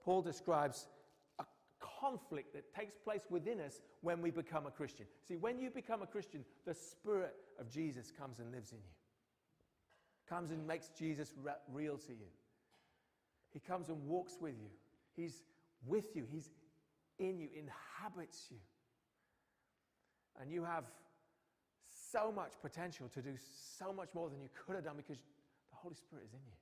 Paul 0.06 0.22
describes 0.22 0.88
a 1.40 1.46
conflict 1.80 2.54
that 2.54 2.74
takes 2.74 2.96
place 2.96 3.24
within 3.30 3.60
us 3.60 3.82
when 4.02 4.22
we 4.22 4.32
become 4.32 4.68
a 4.68 4.72
Christian. 4.72 5.06
See, 5.28 5.36
when 5.36 5.60
you 5.60 5.70
become 5.70 6.02
a 6.02 6.08
Christian, 6.08 6.46
the 6.66 6.74
Spirit 6.74 7.36
of 7.60 7.70
Jesus 7.70 8.12
comes 8.12 8.40
and 8.40 8.52
lives 8.52 8.72
in 8.72 8.78
you, 8.78 8.96
comes 10.30 10.52
and 10.52 10.66
makes 10.66 10.90
Jesus 10.98 11.34
re- 11.44 11.52
real 11.72 11.98
to 11.98 12.14
you. 12.14 12.28
He 13.52 13.60
comes 13.60 13.90
and 13.90 14.08
walks 14.08 14.38
with 14.40 14.56
you, 14.60 14.70
He's 15.16 15.44
with 15.86 16.16
you, 16.16 16.26
He's 16.32 16.50
in 17.18 17.38
you, 17.38 17.50
inhabits 17.54 18.48
you. 18.50 18.58
And 20.40 20.52
you 20.52 20.64
have 20.64 20.86
so 22.12 22.32
much 22.32 22.54
potential 22.62 23.10
to 23.13 23.22
do 23.22 23.36
so 23.78 23.94
much 23.94 24.10
more 24.13 24.30
than 24.30 24.42
you 24.42 24.50
could 24.66 24.75
have 24.75 24.84
done 24.84 24.98
because 24.98 25.18
the 25.18 25.75
Holy 25.75 25.96
Spirit 25.96 26.25
is 26.25 26.34
in 26.34 26.39
you. 26.46 26.58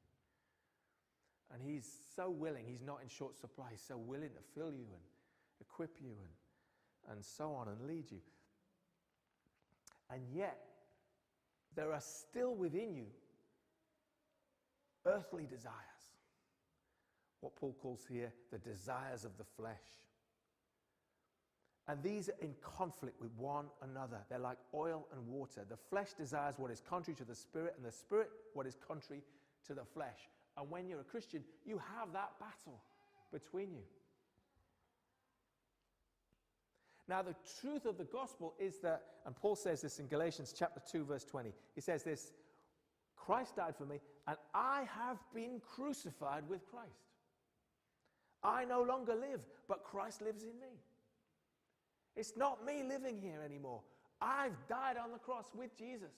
And 1.54 1.62
He's 1.62 1.90
so 2.16 2.30
willing, 2.30 2.66
He's 2.68 2.84
not 2.84 3.00
in 3.02 3.10
short 3.10 3.38
supply, 3.38 3.68
He's 3.72 3.82
so 3.88 3.98
willing 3.98 4.30
to 4.30 4.42
fill 4.56 4.72
you 4.72 4.86
and 4.92 5.04
equip 5.62 5.98
you 6.02 6.12
and, 6.12 7.16
and 7.16 7.26
so 7.26 7.52
on 7.54 7.68
and 7.68 7.88
lead 7.88 8.12
you. 8.12 8.20
And 10.10 10.22
yet, 10.34 10.60
there 11.76 11.94
are 11.94 12.02
still 12.02 12.56
within 12.56 12.94
you 12.94 13.06
earthly 15.06 15.46
desires. 15.46 15.76
What 17.42 17.56
Paul 17.56 17.76
calls 17.82 18.06
here 18.10 18.34
the 18.52 18.58
desires 18.58 19.24
of 19.26 19.38
the 19.38 19.44
flesh. 19.44 19.76
And 21.88 22.04
these 22.04 22.28
are 22.28 22.36
in 22.42 22.54
conflict 22.62 23.22
with 23.22 23.32
one 23.38 23.66
another. 23.82 24.18
They're 24.30 24.40
like 24.40 24.58
oil 24.74 25.08
and 25.14 25.26
water. 25.28 25.66
The 25.68 25.78
flesh 25.78 26.10
desires 26.18 26.56
what 26.58 26.70
is 26.70 26.82
contrary 26.82 27.16
to 27.18 27.24
the 27.24 27.36
spirit, 27.36 27.76
and 27.78 27.86
the 27.86 27.96
spirit 27.96 28.30
what 28.54 28.68
is 28.68 28.78
contrary 28.86 29.22
to 29.68 29.74
the 29.74 29.86
flesh. 29.86 30.30
And 30.58 30.70
when 30.70 30.88
you're 30.88 31.00
a 31.00 31.06
Christian, 31.06 31.44
you 31.66 31.80
have 31.98 32.12
that 32.14 32.32
battle 32.40 32.82
between 33.32 33.72
you. 33.72 33.84
Now, 37.08 37.22
the 37.22 37.36
truth 37.62 37.86
of 37.86 37.98
the 37.98 38.04
gospel 38.04 38.54
is 38.60 38.80
that, 38.80 39.04
and 39.26 39.34
Paul 39.34 39.56
says 39.56 39.82
this 39.82 40.00
in 40.00 40.08
Galatians 40.08 40.54
chapter 40.58 40.82
2, 40.92 41.06
verse 41.06 41.24
20. 41.24 41.54
He 41.74 41.80
says 41.80 42.04
this 42.04 42.34
Christ 43.16 43.56
died 43.56 43.76
for 43.78 43.86
me, 43.86 44.00
and 44.28 44.36
I 44.54 44.86
have 44.94 45.18
been 45.34 45.62
crucified 45.62 46.44
with 46.50 46.66
Christ. 46.66 47.08
I 48.44 48.66
no 48.66 48.82
longer 48.82 49.16
live, 49.16 49.42
but 49.70 49.84
Christ 49.84 50.22
lives 50.22 50.44
in 50.44 50.50
me. 50.60 50.80
It's 52.18 52.34
not 52.36 52.66
me 52.66 52.84
living 52.84 53.22
here 53.22 53.44
anymore. 53.46 53.82
I've 54.20 54.68
died 54.68 54.98
on 54.98 55.12
the 55.12 55.20
cross 55.20 55.46
with 55.56 55.78
Jesus. 55.78 56.16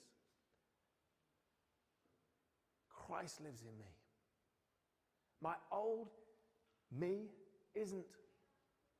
Christ 2.88 3.42
lives 3.42 3.60
in 3.60 3.78
me. 3.78 3.92
My 5.42 5.54
old 5.70 6.08
me 6.90 7.26
isn't 7.74 8.06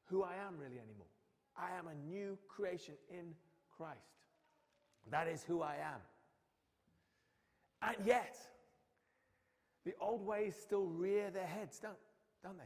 who 0.05 0.23
I 0.23 0.35
am 0.47 0.59
really 0.59 0.79
anymore. 0.79 1.07
I 1.57 1.79
am 1.79 1.87
a 1.89 1.95
new 1.95 2.39
creation 2.49 2.95
in 3.11 3.35
Christ. 3.75 3.99
That 5.11 5.27
is 5.27 5.43
who 5.43 5.63
I 5.63 5.77
am. 5.77 6.01
And 7.83 8.07
yet, 8.07 8.37
the 9.87 9.95
old 10.01 10.27
ways 10.27 10.55
still 10.61 10.85
rear 10.85 11.31
their 11.31 11.47
heads, 11.47 11.79
don't, 11.79 11.97
don't 12.43 12.59
they? 12.59 12.65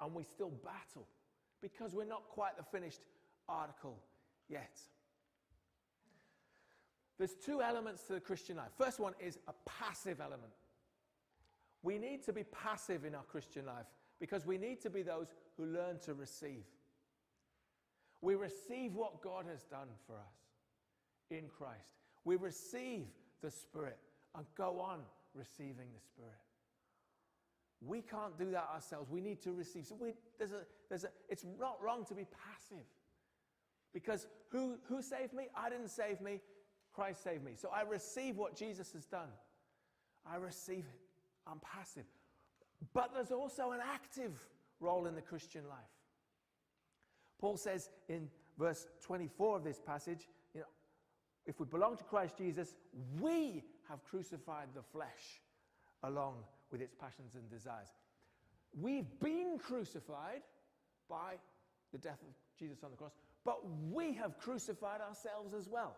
And 0.00 0.14
we 0.14 0.24
still 0.24 0.52
battle 0.64 1.06
because 1.62 1.94
we're 1.94 2.04
not 2.04 2.28
quite 2.28 2.56
the 2.56 2.64
finished 2.64 3.00
article 3.48 3.98
yet. 4.48 4.78
There's 7.18 7.34
two 7.34 7.62
elements 7.62 8.02
to 8.04 8.14
the 8.14 8.20
Christian 8.20 8.56
life. 8.56 8.70
First 8.76 8.98
one 8.98 9.14
is 9.20 9.38
a 9.46 9.52
passive 9.64 10.20
element. 10.20 10.52
We 11.82 11.98
need 11.98 12.24
to 12.24 12.32
be 12.32 12.44
passive 12.44 13.04
in 13.04 13.14
our 13.14 13.22
Christian 13.22 13.66
life 13.66 13.86
because 14.18 14.46
we 14.46 14.58
need 14.58 14.80
to 14.82 14.90
be 14.90 15.02
those 15.02 15.28
who 15.56 15.66
learn 15.66 15.98
to 16.00 16.14
receive. 16.14 16.64
We 18.20 18.34
receive 18.34 18.94
what 18.94 19.20
God 19.20 19.46
has 19.50 19.64
done 19.64 19.88
for 20.06 20.14
us 20.14 20.34
in 21.30 21.48
Christ. 21.48 21.94
We 22.24 22.36
receive 22.36 23.04
the 23.42 23.50
Spirit 23.50 23.98
and 24.36 24.46
go 24.56 24.80
on 24.80 25.00
receiving 25.34 25.88
the 25.94 26.00
Spirit. 26.00 26.32
We 27.86 28.00
can't 28.00 28.38
do 28.38 28.50
that 28.52 28.68
ourselves. 28.72 29.10
We 29.10 29.20
need 29.20 29.42
to 29.42 29.52
receive. 29.52 29.86
So 29.86 29.96
we, 29.98 30.12
there's 30.38 30.52
a, 30.52 30.64
there's 30.88 31.04
a, 31.04 31.08
it's 31.28 31.44
not 31.58 31.82
wrong 31.82 32.04
to 32.06 32.14
be 32.14 32.24
passive. 32.24 32.86
Because 33.92 34.26
who, 34.48 34.76
who 34.88 35.02
saved 35.02 35.32
me? 35.32 35.48
I 35.56 35.68
didn't 35.68 35.88
save 35.88 36.20
me. 36.20 36.40
Christ 36.92 37.24
saved 37.24 37.44
me. 37.44 37.52
So 37.56 37.70
I 37.74 37.82
receive 37.82 38.36
what 38.36 38.56
Jesus 38.56 38.92
has 38.92 39.04
done. 39.06 39.28
I 40.30 40.36
receive 40.36 40.84
it. 40.84 41.00
I'm 41.46 41.60
passive. 41.60 42.04
But 42.92 43.12
there's 43.14 43.32
also 43.32 43.72
an 43.72 43.80
active 43.82 44.38
role 44.80 45.06
in 45.06 45.14
the 45.14 45.22
Christian 45.22 45.62
life. 45.68 45.78
Paul 47.40 47.56
says 47.56 47.90
in 48.08 48.28
verse 48.58 48.86
24 49.02 49.56
of 49.56 49.64
this 49.64 49.80
passage, 49.80 50.28
you 50.54 50.60
know, 50.60 50.66
if 51.46 51.58
we 51.58 51.66
belong 51.66 51.96
to 51.96 52.04
Christ 52.04 52.38
Jesus, 52.38 52.74
we 53.20 53.64
have 53.88 54.04
crucified 54.04 54.68
the 54.74 54.82
flesh 54.82 55.40
along 56.04 56.36
with 56.72 56.80
its 56.80 56.94
passions 56.94 57.34
and 57.34 57.48
desires. 57.50 57.88
We've 58.80 59.06
been 59.20 59.58
crucified 59.58 60.40
by 61.08 61.34
the 61.92 61.98
death 61.98 62.18
of 62.22 62.34
Jesus 62.58 62.82
on 62.82 62.90
the 62.90 62.96
cross, 62.96 63.12
but 63.44 63.60
we 63.90 64.14
have 64.14 64.38
crucified 64.38 65.00
ourselves 65.00 65.54
as 65.54 65.68
well. 65.68 65.94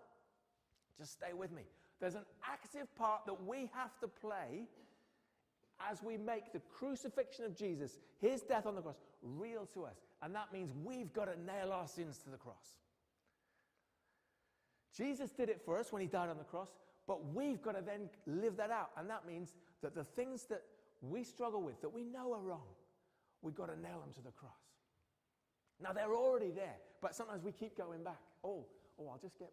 Just 0.99 1.12
stay 1.12 1.33
with 1.33 1.52
me. 1.52 1.62
There's 2.00 2.16
an 2.16 2.25
active 2.47 2.93
part 2.97 3.25
that 3.26 3.47
we 3.47 3.71
have 3.73 3.99
to 4.00 4.09
play 4.09 4.66
as 5.90 6.02
we 6.02 6.16
make 6.16 6.52
the 6.52 6.61
crucifixion 6.76 7.45
of 7.45 7.57
Jesus, 7.57 7.99
his 8.21 8.43
death 8.43 8.66
on 8.66 8.75
the 8.75 8.83
cross, 8.83 8.97
real 9.23 9.66
to 9.75 9.85
us. 9.85 9.97
And 10.23 10.35
that 10.35 10.52
means 10.52 10.73
we've 10.85 11.12
got 11.12 11.26
to 11.26 11.40
nail 11.40 11.73
our 11.73 11.88
sins 11.88 12.19
to 12.25 12.31
the 12.31 12.37
cross. 12.37 12.78
Jesus 14.97 15.31
did 15.31 15.49
it 15.49 15.61
for 15.64 15.78
us 15.78 15.93
when 15.93 16.02
he 16.02 16.09
died 16.09 16.31
on 16.31 16.38
the 16.38 16.45
cross, 16.45 16.69
but 17.06 17.34
we've 17.34 17.62
got 17.62 17.73
to 17.76 17.82
then 17.82 18.08
live 18.26 18.56
that 18.56 18.70
out. 18.70 18.90
And 18.96 19.08
that 19.11 19.26
means 19.26 19.54
that 19.82 19.94
the 19.94 20.04
things 20.04 20.44
that 20.44 20.62
we 21.02 21.23
struggle 21.23 21.62
with, 21.62 21.80
that 21.82 21.92
we 21.92 22.04
know 22.04 22.32
are 22.32 22.40
wrong, 22.40 22.68
we've 23.42 23.54
got 23.54 23.66
to 23.66 23.80
nail 23.80 24.00
them 24.00 24.12
to 24.14 24.23
the 24.23 24.30
cross. 24.30 24.52
Now, 25.82 25.92
they're 25.92 26.14
already 26.14 26.50
there, 26.50 26.76
but 27.02 27.14
sometimes 27.14 27.42
we 27.42 27.52
keep 27.52 27.76
going 27.76 28.02
back. 28.02 28.20
Oh, 28.42 28.64
oh, 28.99 29.08
I'll 29.11 29.18
just 29.20 29.38
get, 29.38 29.50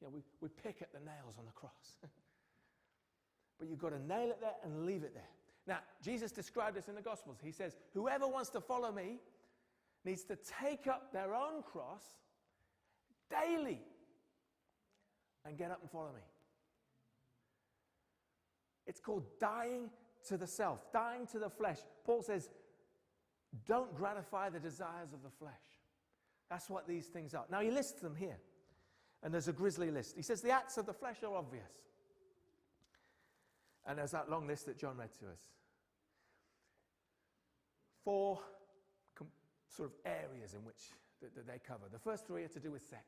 you 0.00 0.06
know, 0.06 0.12
we, 0.14 0.22
we 0.40 0.48
pick 0.48 0.80
at 0.80 0.92
the 0.92 1.00
nails 1.00 1.34
on 1.38 1.44
the 1.44 1.52
cross. 1.52 1.98
but 3.58 3.68
you've 3.68 3.80
got 3.80 3.90
to 3.90 3.98
nail 4.06 4.30
it 4.30 4.40
there 4.40 4.54
and 4.64 4.86
leave 4.86 5.02
it 5.02 5.12
there. 5.12 5.28
Now, 5.66 5.78
Jesus 6.02 6.30
described 6.30 6.76
this 6.76 6.88
in 6.88 6.94
the 6.94 7.02
Gospels. 7.02 7.38
He 7.42 7.50
says, 7.50 7.76
Whoever 7.92 8.28
wants 8.28 8.50
to 8.50 8.60
follow 8.60 8.92
me 8.92 9.18
needs 10.04 10.22
to 10.24 10.38
take 10.60 10.86
up 10.86 11.12
their 11.12 11.34
own 11.34 11.62
cross 11.62 12.04
daily 13.28 13.80
and 15.44 15.58
get 15.58 15.72
up 15.72 15.80
and 15.82 15.90
follow 15.90 16.12
me. 16.14 16.20
It's 18.86 19.00
called 19.00 19.24
dying 19.40 19.90
to 20.28 20.36
the 20.36 20.46
self, 20.46 20.92
dying 20.92 21.26
to 21.28 21.38
the 21.38 21.50
flesh. 21.50 21.78
Paul 22.04 22.22
says, 22.22 22.48
don't 23.66 23.94
gratify 23.94 24.50
the 24.50 24.60
desires 24.60 25.12
of 25.12 25.22
the 25.22 25.30
flesh. 25.30 25.52
That's 26.50 26.70
what 26.70 26.86
these 26.86 27.06
things 27.06 27.34
are. 27.34 27.44
Now, 27.50 27.60
he 27.60 27.70
lists 27.70 28.00
them 28.00 28.14
here. 28.14 28.38
And 29.22 29.32
there's 29.32 29.48
a 29.48 29.52
grisly 29.52 29.90
list. 29.90 30.14
He 30.16 30.22
says 30.22 30.40
the 30.40 30.50
acts 30.50 30.76
of 30.76 30.86
the 30.86 30.92
flesh 30.92 31.22
are 31.22 31.34
obvious. 31.34 31.72
And 33.86 33.98
there's 33.98 34.12
that 34.12 34.30
long 34.30 34.46
list 34.46 34.66
that 34.66 34.78
John 34.78 34.96
read 34.96 35.12
to 35.20 35.26
us. 35.26 35.40
Four 38.04 38.40
com- 39.14 39.28
sort 39.68 39.90
of 39.90 39.94
areas 40.04 40.54
in 40.54 40.64
which 40.64 40.76
that, 41.22 41.34
that 41.34 41.46
they 41.46 41.58
cover. 41.66 41.84
The 41.90 41.98
first 41.98 42.26
three 42.26 42.44
are 42.44 42.48
to 42.48 42.60
do 42.60 42.70
with 42.70 42.82
sex 42.82 43.02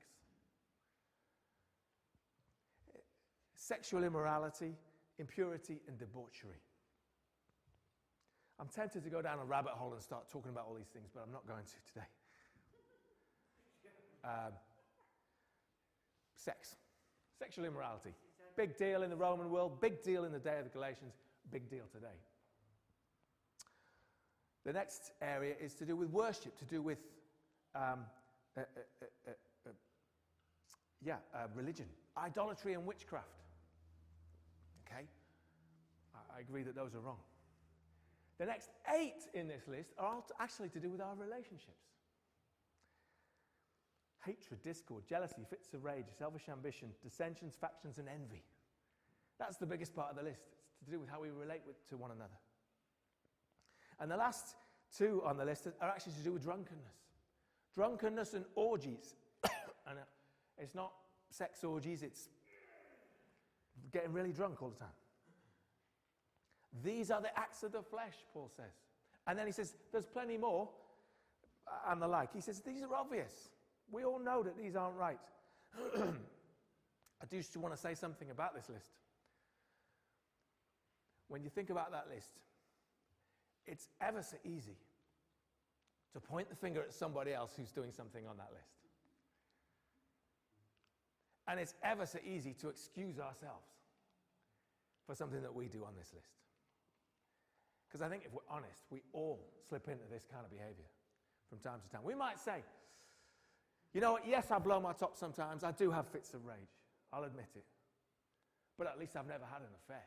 sexual 3.69 4.03
immorality, 4.03 4.75
impurity, 5.19 5.81
and 5.89 5.99
debauchery. 5.99 6.61
I'm 8.61 8.69
tempted 8.69 9.05
to 9.05 9.11
go 9.11 9.23
down 9.23 9.39
a 9.39 9.45
rabbit 9.45 9.73
hole 9.73 9.93
and 9.93 10.03
start 10.03 10.29
talking 10.29 10.51
about 10.51 10.67
all 10.69 10.75
these 10.75 10.89
things, 10.93 11.11
but 11.15 11.23
I'm 11.25 11.33
not 11.33 11.47
going 11.47 11.65
to 11.65 11.93
today. 11.93 12.07
Um, 14.25 14.53
sex, 16.35 16.75
sexual 17.39 17.65
immorality. 17.65 18.13
Big 18.57 18.77
deal 18.77 19.05
in 19.05 19.11
the 19.11 19.17
Roman 19.17 19.49
world, 19.49 19.81
big 19.81 20.03
deal 20.03 20.25
in 20.25 20.33
the 20.33 20.41
day 20.41 20.59
of 20.59 20.65
the 20.65 20.71
Galatians, 20.71 21.15
big 21.53 21.71
deal 21.71 21.85
today. 21.93 22.19
The 24.67 24.73
next 24.73 25.13
area 25.23 25.55
is 25.61 25.75
to 25.75 25.87
do 25.87 25.95
with 25.95 26.11
worship, 26.11 26.59
to 26.59 26.65
do 26.65 26.83
with, 26.83 26.99
um, 27.77 28.01
uh, 28.57 28.61
uh, 28.61 28.65
uh, 29.29 29.31
uh 29.67 29.71
yeah, 31.01 31.17
uh, 31.33 31.47
religion, 31.55 31.87
idolatry, 32.17 32.75
and 32.75 32.85
witchcraft. 32.85 33.38
Okay? 34.91 35.07
I 36.15 36.41
agree 36.41 36.63
that 36.63 36.75
those 36.75 36.95
are 36.95 37.01
wrong. 37.01 37.19
The 38.39 38.47
next 38.47 38.71
eight 38.97 39.27
in 39.35 39.49
this 39.49 39.67
list 39.67 39.91
are 39.99 40.23
actually 40.41 40.69
to 40.71 40.81
do 40.81 40.91
with 40.91 41.01
our 41.01 41.15
relationships 41.17 41.89
hatred, 44.25 44.63
discord, 44.63 45.05
jealousy, 45.09 45.47
fits 45.49 45.73
of 45.73 45.85
rage, 45.85 46.07
selfish 46.19 46.49
ambition, 46.51 46.89
dissensions, 47.03 47.55
factions, 47.59 47.99
and 47.99 48.09
envy. 48.09 48.43
That's 49.39 49.57
the 49.57 49.65
biggest 49.65 49.95
part 49.95 50.11
of 50.11 50.17
the 50.17 50.23
list. 50.23 50.43
It's 50.81 50.85
to 50.85 50.91
do 50.91 51.01
with 51.01 51.09
how 51.09 51.23
we 51.23 51.31
relate 51.31 51.63
with, 51.67 51.89
to 51.89 51.97
one 51.97 52.11
another. 52.11 52.37
And 54.01 54.11
the 54.11 54.17
last 54.17 54.57
two 54.97 55.23
on 55.25 55.37
the 55.37 55.45
list 55.45 55.69
are 55.81 55.89
actually 55.89 56.13
to 56.15 56.21
do 56.21 56.33
with 56.33 56.43
drunkenness. 56.43 56.97
Drunkenness 57.75 58.35
and 58.35 58.45
orgies. 58.55 59.15
and 59.45 59.99
uh, 59.99 60.03
it's 60.59 60.75
not 60.75 60.93
sex 61.31 61.65
orgies, 61.65 62.03
it's 62.03 62.29
getting 63.93 64.13
really 64.13 64.33
drunk 64.33 64.63
all 64.63 64.69
the 64.71 64.79
time. 64.79 64.89
These 66.85 67.11
are 67.11 67.21
the 67.21 67.37
acts 67.39 67.63
of 67.63 67.73
the 67.73 67.83
flesh, 67.83 68.15
Paul 68.33 68.51
says. 68.55 68.75
And 69.27 69.39
then 69.39 69.47
he 69.47 69.53
says, 69.53 69.75
there's 69.93 70.07
plenty 70.07 70.37
more 70.37 70.69
uh, 71.67 71.93
and 71.93 72.01
the 72.01 72.09
like. 72.09 72.33
He 72.33 72.41
says, 72.41 72.61
these 72.61 72.83
are 72.83 72.95
obvious. 72.95 73.51
We 73.91 74.05
all 74.05 74.19
know 74.19 74.43
that 74.43 74.57
these 74.57 74.77
aren't 74.77 74.97
right. 74.97 75.19
I 75.97 77.27
do 77.29 77.37
just 77.39 77.57
want 77.57 77.75
to 77.75 77.81
say 77.81 77.95
something 77.95 78.31
about 78.31 78.55
this 78.55 78.69
list. 78.69 78.91
When 81.29 81.43
you 81.43 81.51
think 81.51 81.71
about 81.71 81.91
that 81.93 82.07
list, 82.15 82.31
it's 83.67 83.89
ever 84.01 84.23
so 84.23 84.37
easy 84.45 84.77
to 86.15 86.21
point 86.21 86.49
the 86.49 86.57
finger 86.57 86.81
at 86.81 86.93
somebody 86.93 87.35
else 87.35 87.53
who's 87.57 87.71
doing 87.71 87.93
something 87.93 88.27
on 88.27 88.37
that 88.39 88.49
list. 88.53 88.78
And 91.49 91.59
it's 91.59 91.75
ever 91.83 92.05
so 92.05 92.19
easy 92.25 92.53
to 92.61 92.69
excuse 92.69 93.19
ourselves 93.19 93.67
for 95.07 95.15
something 95.15 95.41
that 95.43 95.55
we 95.55 95.67
do 95.67 95.85
on 95.85 95.95
this 95.97 96.13
list. 96.15 96.29
Because 97.89 98.03
I 98.03 98.11
think 98.11 98.25
if 98.27 98.33
we're 98.33 98.51
honest, 98.51 98.85
we 98.91 99.01
all 99.15 99.41
slip 99.67 99.89
into 99.89 100.05
this 100.13 100.27
kind 100.31 100.45
of 100.45 100.51
behavior 100.51 100.85
from 101.49 101.59
time 101.61 101.81
to 101.81 101.89
time. 101.89 102.05
We 102.05 102.15
might 102.15 102.39
say, 102.39 102.63
you 103.95 104.03
know 104.03 104.13
what, 104.13 104.29
yes, 104.29 104.51
I 104.51 104.59
blow 104.59 104.79
my 104.79 104.93
top 104.93 105.17
sometimes. 105.17 105.65
I 105.65 105.73
do 105.73 105.91
have 105.91 106.07
fits 106.09 106.35
of 106.35 106.45
rage. 106.45 106.77
I'll 107.13 107.25
admit 107.25 107.49
it. 107.57 107.65
But 108.77 108.87
at 108.87 108.99
least 108.99 109.17
I've 109.17 109.27
never 109.27 109.47
had 109.51 109.63
an 109.63 109.73
affair. 109.83 110.05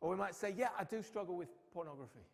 Or 0.00 0.10
we 0.10 0.16
might 0.16 0.34
say, 0.34 0.54
yeah, 0.56 0.68
I 0.78 0.84
do 0.84 1.02
struggle 1.02 1.36
with 1.36 1.48
pornography. 1.74 2.24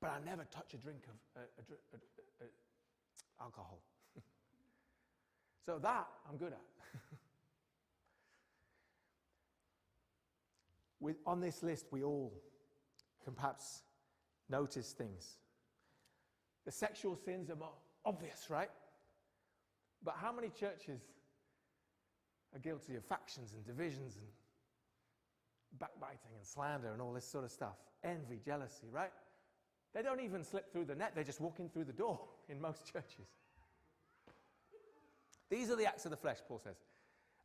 But 0.00 0.10
I 0.10 0.18
never 0.24 0.44
touch 0.50 0.74
a 0.74 0.76
drink 0.76 1.02
of 1.06 1.42
a, 1.42 1.44
a, 1.46 2.44
a, 2.44 2.44
alcohol. 3.42 3.80
so 5.66 5.78
that 5.80 6.06
I'm 6.28 6.36
good 6.36 6.52
at. 6.52 6.60
With, 11.00 11.16
on 11.26 11.40
this 11.40 11.62
list, 11.62 11.86
we 11.90 12.02
all 12.02 12.32
can 13.24 13.34
perhaps 13.34 13.82
notice 14.48 14.92
things. 14.92 15.38
The 16.64 16.72
sexual 16.72 17.16
sins 17.16 17.50
are 17.50 17.56
more 17.56 17.72
obvious, 18.04 18.46
right? 18.48 18.70
But 20.04 20.14
how 20.16 20.32
many 20.32 20.48
churches 20.48 21.00
are 22.54 22.58
guilty 22.58 22.96
of 22.96 23.04
factions 23.04 23.54
and 23.54 23.64
divisions 23.64 24.16
and 24.16 24.26
backbiting 25.78 26.34
and 26.36 26.46
slander 26.46 26.92
and 26.92 27.00
all 27.00 27.12
this 27.12 27.26
sort 27.26 27.44
of 27.44 27.50
stuff? 27.50 27.76
Envy, 28.04 28.40
jealousy, 28.44 28.88
right? 28.90 29.12
They 29.94 30.02
don't 30.02 30.20
even 30.20 30.42
slip 30.42 30.72
through 30.72 30.86
the 30.86 30.94
net, 30.94 31.12
They're 31.14 31.24
just 31.24 31.40
walk 31.40 31.60
in 31.60 31.68
through 31.68 31.84
the 31.84 31.92
door 31.92 32.20
in 32.48 32.60
most 32.60 32.84
churches. 32.84 33.28
These 35.50 35.70
are 35.70 35.76
the 35.76 35.86
acts 35.86 36.06
of 36.06 36.10
the 36.10 36.16
flesh, 36.16 36.38
Paul 36.48 36.58
says. 36.58 36.76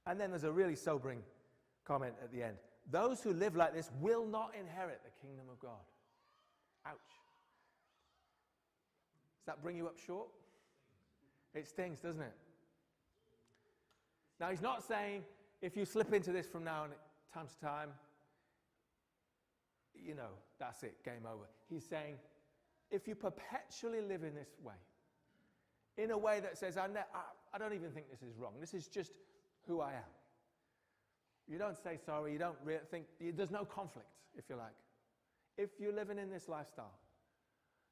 And 0.05 0.19
then 0.19 0.29
there's 0.29 0.45
a 0.45 0.51
really 0.51 0.75
sobering 0.75 1.19
comment 1.85 2.13
at 2.23 2.31
the 2.31 2.41
end. 2.41 2.55
Those 2.89 3.21
who 3.21 3.33
live 3.33 3.57
like 3.57 3.73
this 3.73 3.91
will 3.99 4.25
not 4.25 4.53
inherit 4.57 5.01
the 5.03 5.27
kingdom 5.27 5.47
of 5.51 5.59
God. 5.59 5.83
Ouch. 6.85 6.93
Does 9.39 9.45
that 9.47 9.61
bring 9.61 9.75
you 9.75 9.87
up 9.87 9.97
short? 9.97 10.29
It 11.53 11.67
stings, 11.67 11.99
doesn't 11.99 12.21
it? 12.21 12.33
Now, 14.39 14.49
he's 14.51 14.61
not 14.61 14.83
saying 14.83 15.23
if 15.61 15.75
you 15.75 15.83
slip 15.83 16.13
into 16.13 16.31
this 16.31 16.47
from 16.47 16.63
now 16.63 16.83
on, 16.83 16.89
time 17.33 17.47
to 17.47 17.65
time, 17.65 17.89
you 19.93 20.15
know, 20.15 20.29
that's 20.59 20.83
it, 20.83 21.03
game 21.03 21.25
over. 21.25 21.45
He's 21.69 21.83
saying 21.83 22.15
if 22.91 23.07
you 23.07 23.15
perpetually 23.15 24.01
live 24.01 24.23
in 24.23 24.33
this 24.33 24.49
way, 24.63 24.75
in 25.97 26.11
a 26.11 26.17
way 26.17 26.39
that 26.39 26.57
says, 26.57 26.77
I, 26.77 26.87
ne- 26.87 26.99
I, 27.13 27.21
I 27.53 27.57
don't 27.57 27.73
even 27.73 27.91
think 27.91 28.09
this 28.09 28.21
is 28.21 28.37
wrong, 28.37 28.53
this 28.59 28.73
is 28.73 28.87
just 28.87 29.11
who 29.67 29.81
I 29.81 29.93
am. 29.93 30.11
You 31.47 31.57
don't 31.57 31.77
say 31.77 31.97
sorry, 32.05 32.33
you 32.33 32.39
don't 32.39 32.57
re- 32.63 32.79
think, 32.89 33.05
there's 33.19 33.51
no 33.51 33.65
conflict, 33.65 34.09
if 34.37 34.45
you 34.49 34.55
like. 34.55 34.75
If 35.57 35.69
you're 35.79 35.93
living 35.93 36.19
in 36.19 36.29
this 36.29 36.47
lifestyle, 36.47 36.93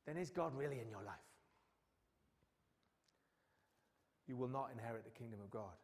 then 0.05 0.17
is 0.17 0.29
God 0.29 0.55
really 0.55 0.79
in 0.79 0.89
your 0.89 1.01
life? 1.01 1.15
You 4.27 4.35
will 4.35 4.47
not 4.47 4.69
inherit 4.73 5.03
the 5.03 5.11
kingdom 5.11 5.39
of 5.43 5.49
God. 5.49 5.75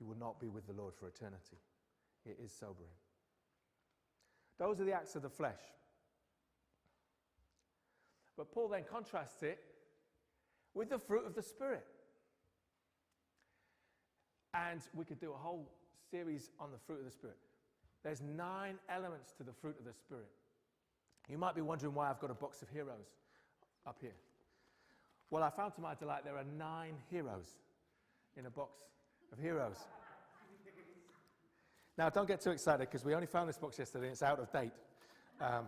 You 0.00 0.06
will 0.06 0.16
not 0.16 0.40
be 0.40 0.48
with 0.48 0.66
the 0.66 0.72
Lord 0.72 0.94
for 0.94 1.08
eternity. 1.08 1.58
It 2.24 2.38
is 2.42 2.52
sobering. 2.52 2.90
Those 4.58 4.80
are 4.80 4.84
the 4.84 4.92
acts 4.92 5.16
of 5.16 5.22
the 5.22 5.28
flesh. 5.28 5.60
But 8.40 8.52
Paul 8.52 8.68
then 8.68 8.84
contrasts 8.90 9.42
it 9.42 9.58
with 10.72 10.88
the 10.88 10.98
fruit 10.98 11.26
of 11.26 11.34
the 11.34 11.42
Spirit. 11.42 11.84
And 14.54 14.80
we 14.94 15.04
could 15.04 15.20
do 15.20 15.32
a 15.32 15.36
whole 15.36 15.70
series 16.10 16.48
on 16.58 16.70
the 16.72 16.78
fruit 16.86 17.00
of 17.00 17.04
the 17.04 17.10
Spirit. 17.10 17.36
There's 18.02 18.22
nine 18.22 18.76
elements 18.88 19.34
to 19.36 19.42
the 19.42 19.52
fruit 19.52 19.76
of 19.78 19.84
the 19.84 19.92
Spirit. 19.92 20.30
You 21.28 21.36
might 21.36 21.54
be 21.54 21.60
wondering 21.60 21.92
why 21.92 22.08
I've 22.08 22.18
got 22.18 22.30
a 22.30 22.34
box 22.34 22.62
of 22.62 22.70
heroes 22.70 23.08
up 23.86 23.98
here. 24.00 24.16
Well, 25.28 25.42
I 25.42 25.50
found 25.50 25.74
to 25.74 25.82
my 25.82 25.94
delight 25.94 26.24
there 26.24 26.38
are 26.38 26.46
nine 26.56 26.94
heroes 27.10 27.58
in 28.38 28.46
a 28.46 28.50
box 28.50 28.72
of 29.34 29.38
heroes. 29.38 29.76
Now, 31.98 32.08
don't 32.08 32.26
get 32.26 32.40
too 32.40 32.52
excited 32.52 32.88
because 32.88 33.04
we 33.04 33.14
only 33.14 33.26
found 33.26 33.50
this 33.50 33.58
box 33.58 33.78
yesterday 33.78 34.06
and 34.06 34.12
it's 34.12 34.22
out 34.22 34.38
of 34.38 34.50
date. 34.50 34.72
Um, 35.42 35.66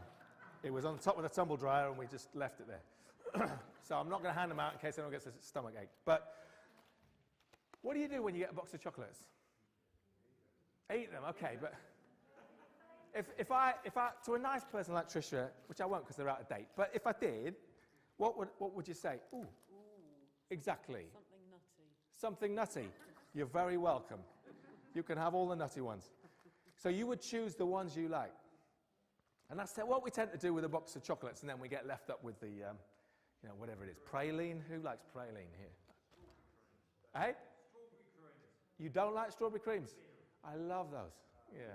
it 0.62 0.72
was 0.72 0.84
on 0.84 0.98
top 0.98 1.16
of 1.16 1.22
the 1.22 1.28
tumble 1.28 1.56
dryer 1.56 1.88
and 1.88 1.98
we 1.98 2.06
just 2.06 2.28
left 2.34 2.60
it 2.60 2.66
there. 2.68 3.58
so 3.82 3.96
I'm 3.96 4.08
not 4.08 4.22
going 4.22 4.34
to 4.34 4.38
hand 4.38 4.50
them 4.50 4.60
out 4.60 4.72
in 4.72 4.78
case 4.78 4.98
anyone 4.98 5.12
gets 5.12 5.26
a 5.26 5.32
stomach 5.40 5.74
ache. 5.80 5.88
But 6.04 6.34
what 7.82 7.94
do 7.94 8.00
you 8.00 8.08
do 8.08 8.22
when 8.22 8.34
you 8.34 8.40
get 8.40 8.50
a 8.50 8.54
box 8.54 8.72
of 8.74 8.80
chocolates? 8.80 9.24
Eat 10.94 11.10
them, 11.10 11.22
okay, 11.30 11.56
but 11.60 11.74
if, 13.14 13.26
if, 13.38 13.50
I, 13.50 13.74
if 13.84 13.96
I, 13.96 14.10
to 14.26 14.34
a 14.34 14.38
nice 14.38 14.64
person 14.64 14.94
like 14.94 15.08
Tricia, 15.08 15.48
which 15.66 15.80
I 15.80 15.86
won't 15.86 16.04
because 16.04 16.16
they're 16.16 16.28
out 16.28 16.40
of 16.40 16.48
date, 16.48 16.68
but 16.76 16.90
if 16.94 17.06
I 17.06 17.12
did, 17.12 17.54
what 18.16 18.38
would, 18.38 18.48
what 18.58 18.74
would 18.74 18.86
you 18.86 18.94
say? 18.94 19.16
Ooh, 19.32 19.38
Ooh. 19.38 19.46
exactly. 20.50 21.06
Something 21.12 22.54
nutty. 22.54 22.54
Something 22.54 22.54
nutty. 22.54 22.88
You're 23.34 23.46
very 23.46 23.78
welcome. 23.78 24.20
You 24.94 25.02
can 25.02 25.16
have 25.18 25.34
all 25.34 25.48
the 25.48 25.56
nutty 25.56 25.80
ones. 25.80 26.10
So 26.76 26.88
you 26.88 27.06
would 27.06 27.20
choose 27.20 27.54
the 27.54 27.66
ones 27.66 27.96
you 27.96 28.08
like. 28.08 28.32
And 29.52 29.60
that's 29.60 29.76
what 29.76 30.02
we 30.02 30.10
tend 30.10 30.32
to 30.32 30.38
do 30.38 30.54
with 30.54 30.64
a 30.64 30.68
box 30.68 30.96
of 30.96 31.02
chocolates, 31.02 31.42
and 31.42 31.50
then 31.50 31.60
we 31.60 31.68
get 31.68 31.86
left 31.86 32.08
up 32.08 32.24
with 32.24 32.40
the, 32.40 32.70
um, 32.70 32.76
you 33.42 33.50
know, 33.50 33.54
whatever 33.58 33.84
it 33.84 33.90
is. 33.90 33.98
Praline? 34.10 34.60
Who 34.70 34.80
likes 34.82 35.04
praline 35.14 35.52
here? 35.58 35.68
Hey? 37.14 37.32
You 38.78 38.88
don't 38.88 39.14
like 39.14 39.30
strawberry 39.30 39.60
creams? 39.60 39.94
I 40.42 40.56
love 40.56 40.90
those. 40.90 41.12
Yeah. 41.54 41.74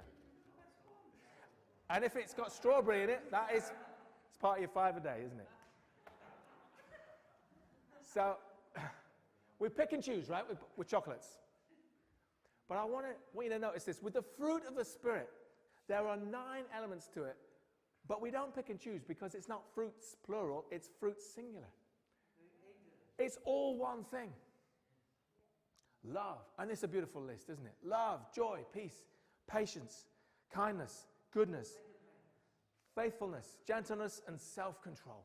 And 1.91 2.03
if 2.03 2.15
it's 2.15 2.33
got 2.33 2.51
strawberry 2.51 3.03
in 3.03 3.11
it, 3.11 3.29
that 3.29 3.51
is 3.53 3.65
it's 3.65 4.41
part 4.41 4.57
of 4.57 4.61
your 4.63 4.71
five 4.71 4.97
a 4.97 4.99
day, 4.99 5.21
isn't 5.23 5.39
it? 5.39 5.49
So 8.11 8.37
we 9.59 9.69
pick 9.69 9.93
and 9.93 10.01
choose, 10.01 10.29
right, 10.29 10.49
with, 10.49 10.57
with 10.77 10.87
chocolates. 10.87 11.37
But 12.67 12.79
I 12.79 12.85
want, 12.85 13.05
to, 13.05 13.11
want 13.35 13.49
you 13.49 13.53
to 13.53 13.59
notice 13.59 13.83
this. 13.83 14.01
With 14.01 14.15
the 14.15 14.23
fruit 14.23 14.63
of 14.67 14.75
the 14.75 14.83
Spirit, 14.83 15.29
there 15.87 16.07
are 16.07 16.17
nine 16.17 16.63
elements 16.75 17.07
to 17.13 17.23
it, 17.23 17.37
but 18.07 18.21
we 18.21 18.31
don't 18.31 18.55
pick 18.55 18.69
and 18.69 18.79
choose 18.79 19.03
because 19.03 19.35
it's 19.35 19.49
not 19.49 19.63
fruits 19.73 20.15
plural, 20.25 20.65
it's 20.71 20.89
fruits 20.99 21.25
singular. 21.33 21.67
It's 23.19 23.37
all 23.45 23.77
one 23.77 24.03
thing. 24.03 24.29
Love. 26.03 26.39
And 26.57 26.71
it's 26.71 26.83
a 26.83 26.87
beautiful 26.87 27.21
list, 27.21 27.49
isn't 27.49 27.65
it? 27.65 27.75
Love, 27.83 28.21
joy, 28.33 28.59
peace, 28.73 29.03
patience, 29.47 30.05
kindness, 30.51 31.07
goodness, 31.33 31.71
faithfulness, 32.95 33.57
gentleness, 33.67 34.21
and 34.27 34.39
self 34.39 34.81
control. 34.81 35.23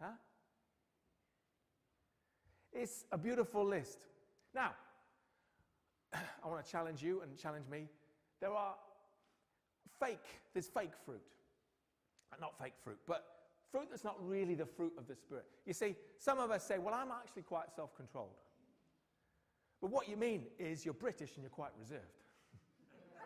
Huh? 0.00 0.12
It's 2.72 3.04
a 3.12 3.18
beautiful 3.18 3.64
list. 3.64 3.98
Now, 4.54 4.72
I 6.14 6.48
want 6.48 6.64
to 6.64 6.70
challenge 6.70 7.02
you 7.02 7.20
and 7.20 7.38
challenge 7.38 7.66
me. 7.70 7.88
There 8.40 8.52
are 8.52 8.74
fake, 10.00 10.26
there's 10.52 10.66
fake 10.66 10.92
fruit. 11.04 11.22
Not 12.40 12.58
fake 12.58 12.74
fruit, 12.82 12.98
but 13.06 13.24
fruit 13.70 13.86
that's 13.90 14.04
not 14.04 14.16
really 14.20 14.54
the 14.54 14.66
fruit 14.66 14.92
of 14.98 15.08
the 15.08 15.16
Spirit. 15.16 15.46
You 15.66 15.72
see, 15.72 15.96
some 16.18 16.38
of 16.38 16.50
us 16.50 16.64
say, 16.64 16.78
well, 16.78 16.94
I'm 16.94 17.10
actually 17.10 17.42
quite 17.42 17.72
self 17.74 17.94
controlled. 17.96 18.36
But 19.80 19.90
what 19.90 20.08
you 20.08 20.16
mean 20.16 20.44
is 20.58 20.84
you're 20.84 20.94
British 20.94 21.34
and 21.34 21.42
you're 21.42 21.50
quite 21.50 21.72
reserved. 21.78 22.02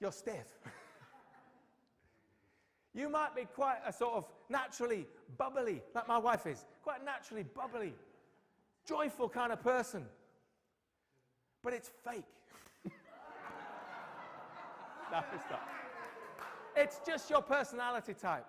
you're 0.00 0.12
stiff. 0.12 0.46
you 2.94 3.08
might 3.08 3.34
be 3.34 3.44
quite 3.44 3.78
a 3.86 3.92
sort 3.92 4.14
of 4.14 4.26
naturally 4.48 5.06
bubbly, 5.38 5.82
like 5.94 6.06
my 6.06 6.18
wife 6.18 6.46
is, 6.46 6.64
quite 6.82 7.04
naturally 7.04 7.42
bubbly, 7.42 7.94
joyful 8.86 9.28
kind 9.28 9.52
of 9.52 9.62
person. 9.62 10.06
But 11.62 11.72
it's 11.72 11.90
fake. 12.04 12.24
no, 15.10 15.24
it's 15.34 15.44
not. 15.50 15.83
It's 16.76 17.00
just 17.06 17.30
your 17.30 17.42
personality 17.42 18.14
type. 18.14 18.46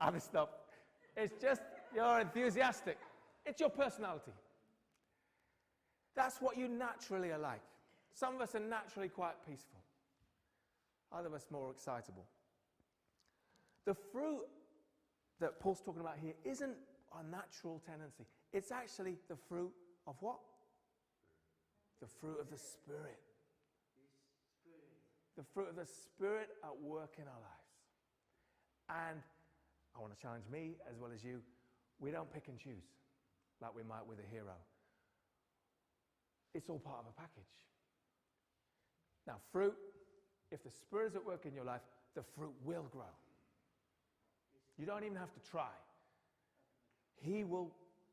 Other 0.00 0.20
stuff. 0.20 0.48
It's 1.16 1.34
just 1.40 1.62
you're 1.94 2.20
enthusiastic. 2.20 2.98
It's 3.46 3.60
your 3.60 3.70
personality. 3.70 4.32
That's 6.14 6.38
what 6.40 6.56
you 6.56 6.68
naturally 6.68 7.30
are 7.30 7.38
like. 7.38 7.60
Some 8.14 8.34
of 8.34 8.40
us 8.42 8.54
are 8.54 8.60
naturally 8.60 9.08
quite 9.08 9.34
peaceful, 9.48 9.80
other 11.10 11.28
of 11.28 11.34
us 11.34 11.46
more 11.50 11.70
excitable. 11.70 12.26
The 13.86 13.94
fruit 13.94 14.42
that 15.40 15.58
Paul's 15.58 15.80
talking 15.80 16.02
about 16.02 16.18
here 16.20 16.34
isn't 16.44 16.76
a 17.18 17.30
natural 17.30 17.80
tendency, 17.86 18.24
it's 18.52 18.70
actually 18.70 19.16
the 19.28 19.36
fruit 19.48 19.72
of 20.06 20.16
what? 20.20 20.38
The 22.00 22.06
fruit 22.06 22.38
of 22.40 22.50
the 22.50 22.58
Spirit. 22.58 23.18
The 25.36 25.44
fruit 25.54 25.68
of 25.68 25.76
the 25.76 25.86
Spirit 25.86 26.50
at 26.62 26.76
work 26.80 27.14
in 27.18 27.24
our 27.24 27.40
lives. 27.40 29.10
And 29.10 29.20
I 29.96 30.00
want 30.00 30.14
to 30.14 30.20
challenge 30.20 30.44
me 30.52 30.76
as 30.90 30.98
well 30.98 31.10
as 31.14 31.24
you 31.24 31.40
we 32.00 32.10
don't 32.10 32.30
pick 32.32 32.48
and 32.48 32.58
choose 32.58 32.84
like 33.62 33.74
we 33.74 33.82
might 33.84 34.04
with 34.06 34.18
a 34.18 34.28
hero. 34.30 34.58
It's 36.52 36.68
all 36.68 36.80
part 36.80 36.98
of 36.98 37.06
a 37.06 37.14
package. 37.18 37.54
Now, 39.26 39.36
fruit, 39.52 39.74
if 40.50 40.64
the 40.64 40.70
Spirit 40.70 41.10
is 41.10 41.16
at 41.16 41.24
work 41.24 41.46
in 41.46 41.54
your 41.54 41.64
life, 41.64 41.80
the 42.14 42.22
fruit 42.36 42.52
will 42.64 42.86
grow. 42.90 43.14
You 44.78 44.84
don't 44.84 45.04
even 45.04 45.16
have 45.16 45.32
to 45.32 45.50
try. 45.50 45.70
He 47.22 47.44
will, 47.44 47.70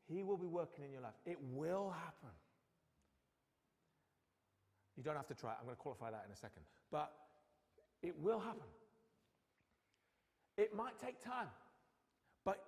he 0.08 0.22
will 0.22 0.36
be 0.36 0.46
working 0.46 0.84
in 0.84 0.92
your 0.92 1.02
life. 1.02 1.18
It 1.26 1.38
will 1.52 1.90
happen. 1.90 2.30
You 4.96 5.02
don't 5.02 5.16
have 5.16 5.26
to 5.28 5.34
try. 5.34 5.50
I'm 5.58 5.64
going 5.64 5.76
to 5.76 5.82
qualify 5.82 6.12
that 6.12 6.24
in 6.26 6.32
a 6.32 6.36
second. 6.36 6.62
But 6.90 7.12
it 8.02 8.18
will 8.18 8.40
happen. 8.40 8.66
It 10.56 10.74
might 10.74 10.98
take 10.98 11.22
time. 11.22 11.48
But 12.44 12.62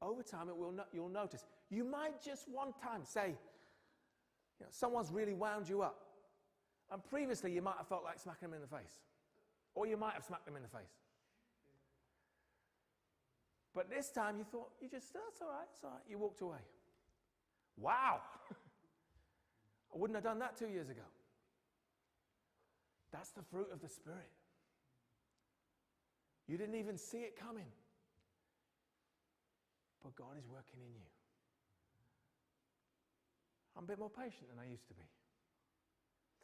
over 0.00 0.22
time, 0.22 0.48
it 0.48 0.56
will 0.56 0.72
no, 0.72 0.84
you'll 0.92 1.08
notice. 1.08 1.44
You 1.70 1.84
might 1.84 2.22
just 2.22 2.48
one 2.48 2.72
time 2.82 3.04
say, 3.04 3.28
you 4.58 4.66
know, 4.66 4.70
someone's 4.70 5.10
really 5.10 5.34
wound 5.34 5.68
you 5.68 5.82
up. 5.82 6.02
And 6.90 7.04
previously, 7.04 7.52
you 7.52 7.62
might 7.62 7.76
have 7.78 7.88
felt 7.88 8.04
like 8.04 8.18
smacking 8.18 8.50
them 8.50 8.54
in 8.54 8.60
the 8.60 8.76
face. 8.76 9.00
Or 9.74 9.86
you 9.86 9.96
might 9.96 10.14
have 10.14 10.24
smacked 10.24 10.46
them 10.46 10.56
in 10.56 10.62
the 10.62 10.68
face. 10.68 10.94
But 13.74 13.90
this 13.90 14.10
time 14.10 14.38
you 14.38 14.44
thought, 14.44 14.70
you 14.80 14.88
just, 14.88 15.12
that's 15.12 15.42
all 15.42 15.48
right, 15.48 15.66
it's 15.70 15.84
all 15.84 15.90
right. 15.90 16.00
You 16.08 16.18
walked 16.18 16.40
away. 16.40 16.56
Wow! 17.76 18.20
I 19.94 19.98
wouldn't 19.98 20.16
have 20.16 20.24
done 20.24 20.38
that 20.38 20.56
two 20.56 20.68
years 20.68 20.88
ago. 20.88 21.02
That's 23.16 23.30
the 23.30 23.42
fruit 23.42 23.68
of 23.72 23.80
the 23.80 23.88
Spirit. 23.88 24.28
You 26.46 26.58
didn't 26.58 26.74
even 26.74 26.98
see 26.98 27.18
it 27.18 27.34
coming. 27.40 27.64
But 30.02 30.14
God 30.14 30.36
is 30.38 30.46
working 30.46 30.80
in 30.84 30.92
you. 30.92 31.08
I'm 33.76 33.84
a 33.84 33.86
bit 33.86 33.98
more 33.98 34.10
patient 34.10 34.50
than 34.50 34.58
I 34.62 34.70
used 34.70 34.86
to 34.88 34.94
be. 34.94 35.02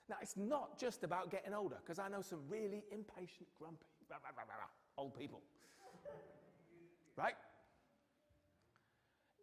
Now, 0.09 0.17
it's 0.23 0.37
not 0.37 0.79
just 0.79 1.05
about 1.05 1.31
getting 1.31 1.53
older, 1.53 1.77
because 1.83 1.99
I 1.99 2.09
know 2.09 2.23
some 2.23 2.41
really 2.49 2.83
impatient, 2.91 3.49
grumpy, 3.59 3.85
blah, 4.09 4.17
blah, 4.21 4.33
blah, 4.33 4.45
old 4.97 5.19
people. 5.19 5.41
right? 7.17 7.35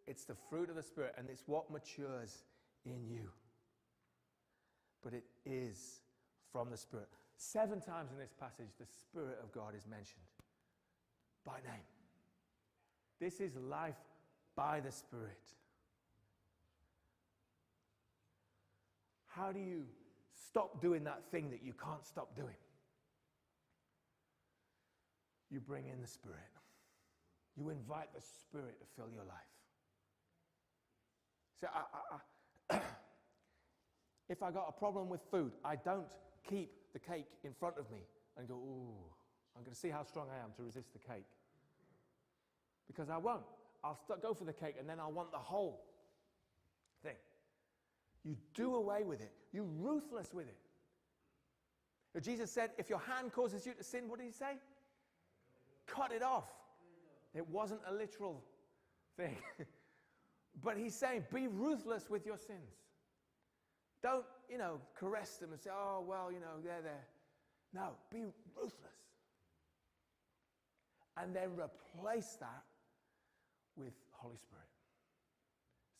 It's 0.08 0.24
the 0.24 0.36
fruit 0.48 0.68
of 0.68 0.74
the 0.74 0.82
Spirit, 0.82 1.14
and 1.16 1.28
it's 1.30 1.44
what 1.46 1.70
matures 1.70 2.42
in 2.84 3.06
you. 3.08 3.30
But 5.02 5.14
it 5.14 5.24
is 5.46 6.00
from 6.52 6.70
the 6.70 6.76
Spirit. 6.76 7.08
Seven 7.42 7.80
times 7.80 8.10
in 8.12 8.18
this 8.18 8.34
passage, 8.38 8.68
the 8.78 8.84
Spirit 8.84 9.38
of 9.42 9.50
God 9.50 9.74
is 9.74 9.86
mentioned 9.86 10.20
by 11.42 11.54
name. 11.64 11.80
This 13.18 13.40
is 13.40 13.56
life 13.56 13.96
by 14.54 14.80
the 14.80 14.92
Spirit. 14.92 15.40
How 19.26 19.52
do 19.52 19.58
you 19.58 19.84
stop 20.48 20.82
doing 20.82 21.02
that 21.04 21.22
thing 21.30 21.48
that 21.48 21.62
you 21.64 21.72
can't 21.82 22.04
stop 22.04 22.36
doing? 22.36 22.60
You 25.50 25.60
bring 25.60 25.88
in 25.88 26.02
the 26.02 26.06
Spirit. 26.06 26.40
You 27.56 27.70
invite 27.70 28.12
the 28.14 28.20
Spirit 28.20 28.78
to 28.80 28.86
fill 28.96 29.10
your 29.10 29.24
life. 29.24 29.38
So, 31.58 31.68
I, 31.74 32.74
I, 32.74 32.76
I, 32.76 32.80
if 34.28 34.42
I 34.42 34.50
got 34.50 34.66
a 34.68 34.78
problem 34.78 35.08
with 35.08 35.22
food, 35.30 35.52
I 35.64 35.76
don't 35.76 36.12
keep 36.46 36.70
the 36.92 36.98
cake 36.98 37.26
in 37.44 37.52
front 37.52 37.76
of 37.78 37.90
me 37.90 37.98
and 38.36 38.48
go, 38.48 38.54
ooh, 38.54 38.94
I'm 39.56 39.62
going 39.62 39.74
to 39.74 39.78
see 39.78 39.90
how 39.90 40.02
strong 40.02 40.28
I 40.30 40.42
am 40.42 40.50
to 40.56 40.62
resist 40.62 40.92
the 40.92 40.98
cake. 40.98 41.26
Because 42.86 43.10
I 43.10 43.16
won't. 43.16 43.42
I'll 43.82 43.98
st- 44.06 44.20
go 44.22 44.34
for 44.34 44.44
the 44.44 44.52
cake 44.52 44.76
and 44.78 44.88
then 44.88 44.98
I'll 45.00 45.12
want 45.12 45.32
the 45.32 45.38
whole 45.38 45.84
thing. 47.02 47.16
You 48.24 48.36
do 48.54 48.74
away 48.74 49.04
with 49.04 49.20
it. 49.20 49.32
You're 49.52 49.64
ruthless 49.64 50.34
with 50.34 50.46
it. 50.46 50.56
Jesus 52.22 52.50
said, 52.50 52.70
if 52.76 52.90
your 52.90 52.98
hand 52.98 53.32
causes 53.32 53.64
you 53.64 53.72
to 53.74 53.84
sin, 53.84 54.08
what 54.08 54.18
did 54.18 54.26
he 54.26 54.32
say? 54.32 54.58
Cut 55.86 56.12
it 56.12 56.22
off. 56.22 56.50
It 57.34 57.48
wasn't 57.48 57.80
a 57.88 57.94
literal 57.94 58.42
thing. 59.16 59.36
but 60.62 60.76
he's 60.76 60.94
saying, 60.94 61.24
be 61.32 61.46
ruthless 61.46 62.10
with 62.10 62.26
your 62.26 62.36
sins. 62.36 62.74
Don't, 64.02 64.24
you 64.50 64.58
know, 64.58 64.80
caress 64.98 65.36
them 65.36 65.52
and 65.52 65.60
say, 65.60 65.70
oh, 65.72 66.04
well, 66.06 66.32
you 66.32 66.40
know, 66.40 66.60
they're 66.62 66.82
there. 66.82 67.06
No, 67.72 67.90
be 68.10 68.24
ruthless. 68.56 68.74
And 71.16 71.34
then 71.34 71.50
replace 71.52 72.36
that 72.40 72.64
with 73.76 73.92
Holy 74.10 74.36
Spirit. 74.36 74.64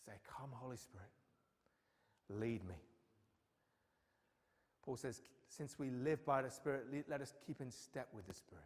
Say, 0.07 0.13
Come, 0.37 0.51
Holy 0.53 0.77
Spirit, 0.77 1.11
lead 2.29 2.67
me. 2.67 2.75
Paul 4.85 4.97
says, 4.97 5.21
Since 5.49 5.79
we 5.79 5.91
live 5.91 6.25
by 6.25 6.43
the 6.43 6.51
Spirit, 6.51 6.87
let 7.09 7.21
us 7.21 7.35
keep 7.47 7.61
in 7.61 7.71
step 7.71 8.09
with 8.15 8.27
the 8.27 8.35
Spirit. 8.35 8.65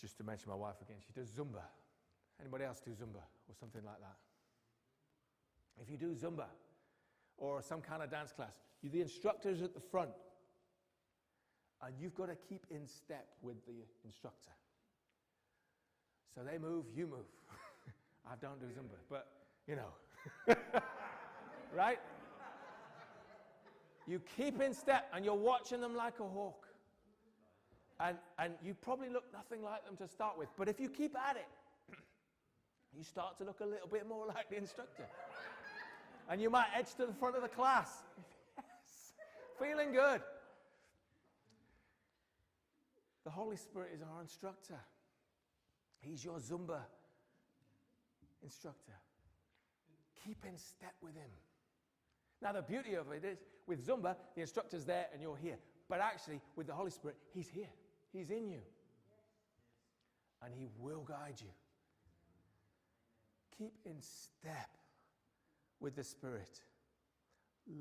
Just 0.00 0.16
to 0.16 0.24
mention 0.24 0.48
my 0.48 0.54
wife 0.54 0.76
again, 0.80 0.96
she 1.06 1.12
does 1.12 1.28
Zumba. 1.28 1.60
Anybody 2.40 2.64
else 2.64 2.80
do 2.80 2.90
Zumba 2.92 3.20
or 3.20 3.54
something 3.58 3.82
like 3.84 3.98
that? 4.00 4.16
If 5.80 5.90
you 5.90 5.96
do 5.96 6.14
Zumba 6.14 6.46
or 7.36 7.62
some 7.62 7.80
kind 7.80 8.02
of 8.02 8.10
dance 8.10 8.32
class, 8.32 8.58
you, 8.82 8.90
the 8.90 9.00
instructor's 9.00 9.62
at 9.62 9.74
the 9.74 9.80
front. 9.80 10.10
And 11.82 11.94
you've 11.98 12.14
got 12.14 12.28
to 12.28 12.36
keep 12.48 12.66
in 12.70 12.86
step 12.86 13.26
with 13.42 13.64
the 13.66 13.84
instructor. 14.04 14.50
So 16.34 16.42
they 16.42 16.58
move, 16.58 16.84
you 16.94 17.06
move. 17.06 17.26
I 18.30 18.34
don't 18.40 18.60
do 18.60 18.66
Zumba, 18.66 18.96
but 19.08 19.28
you 19.66 19.76
know. 19.76 20.54
right? 21.76 21.98
You 24.06 24.20
keep 24.36 24.60
in 24.60 24.74
step 24.74 25.08
and 25.14 25.24
you're 25.24 25.34
watching 25.34 25.80
them 25.80 25.94
like 25.94 26.20
a 26.20 26.24
hawk. 26.24 26.66
And, 28.00 28.16
and 28.38 28.54
you 28.62 28.74
probably 28.74 29.10
look 29.10 29.24
nothing 29.32 29.62
like 29.62 29.84
them 29.84 29.96
to 29.98 30.08
start 30.08 30.38
with. 30.38 30.48
But 30.56 30.68
if 30.68 30.80
you 30.80 30.88
keep 30.88 31.16
at 31.16 31.36
it, 31.36 31.48
you 32.96 33.04
start 33.04 33.36
to 33.38 33.44
look 33.44 33.60
a 33.60 33.66
little 33.66 33.88
bit 33.88 34.08
more 34.08 34.26
like 34.26 34.48
the 34.50 34.56
instructor. 34.56 35.06
And 36.30 36.40
you 36.40 36.48
might 36.48 36.68
edge 36.76 36.94
to 36.94 37.06
the 37.06 37.12
front 37.12 37.34
of 37.34 37.42
the 37.42 37.48
class. 37.48 37.90
yes. 38.56 39.12
Feeling 39.58 39.92
good. 39.92 40.22
The 43.24 43.30
Holy 43.30 43.56
Spirit 43.56 43.90
is 43.92 44.00
our 44.00 44.22
instructor. 44.22 44.78
He's 46.00 46.24
your 46.24 46.38
Zumba 46.38 46.78
instructor. 48.42 48.94
Keep 50.24 50.44
in 50.46 50.56
step 50.56 50.94
with 51.02 51.14
him. 51.14 51.30
Now, 52.40 52.52
the 52.52 52.62
beauty 52.62 52.94
of 52.94 53.10
it 53.12 53.24
is 53.24 53.38
with 53.66 53.84
Zumba, 53.84 54.14
the 54.34 54.40
instructor's 54.40 54.84
there 54.84 55.06
and 55.12 55.20
you're 55.20 55.36
here. 55.36 55.58
But 55.88 56.00
actually, 56.00 56.40
with 56.54 56.68
the 56.68 56.72
Holy 56.72 56.92
Spirit, 56.92 57.16
he's 57.34 57.48
here, 57.48 57.68
he's 58.12 58.30
in 58.30 58.48
you. 58.48 58.60
And 60.42 60.54
he 60.54 60.68
will 60.78 61.02
guide 61.02 61.34
you. 61.38 61.50
Keep 63.58 63.74
in 63.84 64.00
step 64.00 64.70
with 65.80 65.96
the 65.96 66.04
Spirit. 66.04 66.60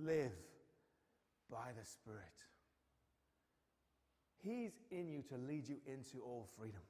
Live 0.03 0.33
by 1.49 1.71
the 1.77 1.85
Spirit. 1.85 2.23
He's 4.41 4.79
in 4.91 5.09
you 5.09 5.21
to 5.29 5.37
lead 5.37 5.67
you 5.67 5.77
into 5.85 6.23
all 6.23 6.47
freedom. 6.57 6.81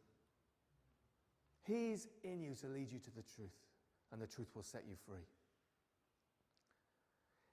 He's 1.63 2.07
in 2.23 2.41
you 2.41 2.55
to 2.61 2.67
lead 2.67 2.91
you 2.91 2.99
to 2.99 3.11
the 3.15 3.23
truth, 3.35 3.57
and 4.11 4.21
the 4.21 4.27
truth 4.27 4.49
will 4.55 4.63
set 4.63 4.83
you 4.87 4.95
free. 5.07 5.27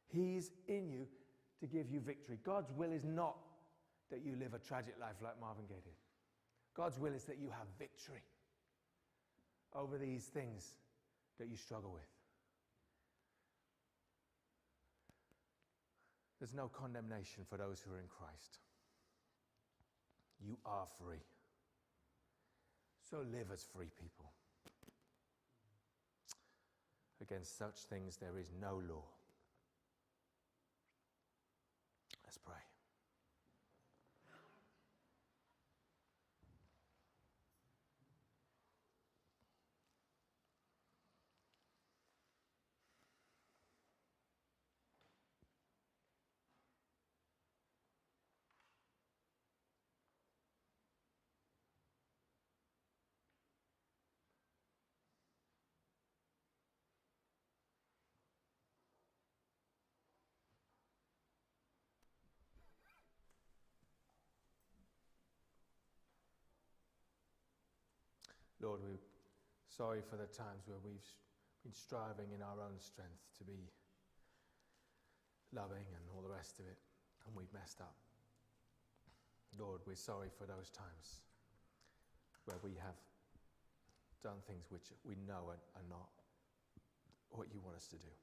He's 0.08 0.50
in 0.68 0.88
you 0.88 1.06
to 1.60 1.66
give 1.66 1.90
you 1.90 2.00
victory. 2.00 2.38
God's 2.44 2.72
will 2.72 2.92
is 2.92 3.04
not 3.04 3.36
that 4.10 4.24
you 4.24 4.36
live 4.36 4.54
a 4.54 4.58
tragic 4.58 4.94
life 5.00 5.16
like 5.22 5.40
Marvin 5.40 5.64
Gaye 5.68 5.82
did. 5.82 5.96
God's 6.76 6.98
will 6.98 7.14
is 7.14 7.24
that 7.24 7.38
you 7.38 7.50
have 7.50 7.66
victory 7.78 8.22
over 9.74 9.98
these 9.98 10.24
things 10.26 10.76
that 11.38 11.48
you 11.48 11.56
struggle 11.56 11.90
with. 11.92 12.15
There's 16.38 16.54
no 16.54 16.68
condemnation 16.68 17.44
for 17.48 17.56
those 17.56 17.80
who 17.80 17.92
are 17.94 17.98
in 17.98 18.08
Christ. 18.08 18.58
You 20.38 20.58
are 20.66 20.86
free. 21.00 21.24
So 23.10 23.18
live 23.18 23.50
as 23.52 23.64
free 23.64 23.90
people. 23.98 24.32
Against 27.22 27.56
such 27.56 27.84
things 27.88 28.16
there 28.16 28.38
is 28.38 28.52
no 28.60 28.82
law. 28.88 29.04
Lord, 68.60 68.80
we're 68.82 69.02
sorry 69.68 70.00
for 70.00 70.16
the 70.16 70.26
times 70.26 70.64
where 70.64 70.80
we've 70.82 71.08
been 71.62 71.74
striving 71.74 72.32
in 72.32 72.40
our 72.40 72.56
own 72.64 72.80
strength 72.80 73.20
to 73.38 73.44
be 73.44 73.68
loving 75.52 75.84
and 75.92 76.04
all 76.14 76.22
the 76.22 76.32
rest 76.32 76.58
of 76.58 76.64
it, 76.64 76.78
and 77.26 77.36
we've 77.36 77.52
messed 77.52 77.80
up. 77.80 77.96
Lord, 79.58 79.80
we're 79.86 79.94
sorry 79.94 80.28
for 80.38 80.44
those 80.44 80.70
times 80.70 81.20
where 82.44 82.58
we 82.62 82.72
have 82.80 82.96
done 84.22 84.40
things 84.46 84.70
which 84.70 84.92
we 85.04 85.14
know 85.26 85.52
are, 85.52 85.60
are 85.76 85.88
not 85.88 86.08
what 87.30 87.48
you 87.52 87.60
want 87.60 87.76
us 87.76 87.86
to 87.88 87.96
do. 87.96 88.14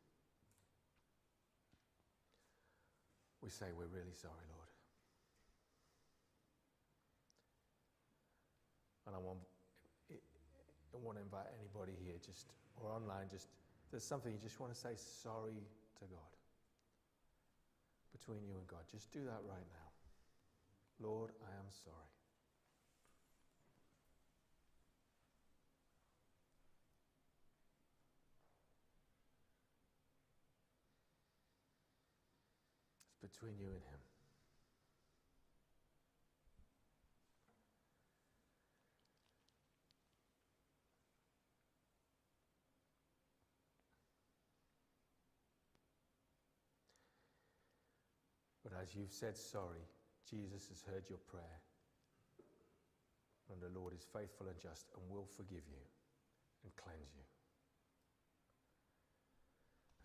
We 3.41 3.49
say 3.49 3.67
we're 3.75 3.91
really 3.91 4.15
sorry, 4.15 4.47
Lord. 4.49 4.71
And 9.05 9.15
I 9.15 9.19
want 9.19 9.39
want 11.03 11.17
to 11.17 11.23
invite 11.23 11.47
anybody 11.59 11.93
here 12.03 12.15
just 12.25 12.47
or 12.79 12.89
online 12.89 13.27
just 13.29 13.47
there's 13.91 14.03
something 14.03 14.31
you 14.31 14.39
just 14.41 14.59
want 14.59 14.73
to 14.73 14.79
say 14.79 14.95
sorry 14.95 15.61
to 15.99 16.05
God 16.09 16.33
between 18.13 18.45
you 18.47 18.55
and 18.55 18.67
God. 18.67 18.79
Just 18.89 19.11
do 19.11 19.19
that 19.25 19.41
right 19.49 19.67
now. 19.73 19.89
Lord, 21.05 21.31
I 21.43 21.51
am 21.59 21.67
sorry. 21.69 21.95
It's 33.09 33.33
between 33.33 33.57
you 33.59 33.67
and 33.67 33.81
Him. 33.81 34.12
As 48.83 48.93
you've 48.95 49.13
said 49.13 49.37
sorry, 49.37 49.87
Jesus 50.29 50.67
has 50.67 50.83
heard 50.83 51.07
your 51.07 51.19
prayer. 51.31 51.63
And 53.51 53.61
the 53.61 53.79
Lord 53.79 53.93
is 53.93 54.05
faithful 54.11 54.47
and 54.47 54.59
just 54.59 54.91
and 54.95 55.09
will 55.09 55.27
forgive 55.37 55.63
you 55.71 55.83
and 56.63 56.75
cleanse 56.75 57.15
you. 57.15 57.23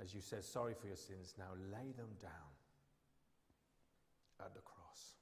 As 0.01 0.14
you 0.14 0.21
said 0.21 0.45
sorry 0.45 0.75
for 0.79 0.87
your 0.87 0.97
sins, 0.97 1.35
now 1.38 1.51
lay 1.73 1.91
them 1.97 2.14
down 2.23 2.53
at 4.41 4.55
the 4.55 4.61
cross. 4.61 5.19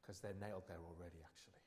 Because 0.00 0.20
they're 0.20 0.38
nailed 0.38 0.62
there 0.68 0.78
already, 0.78 1.18
actually. 1.18 1.58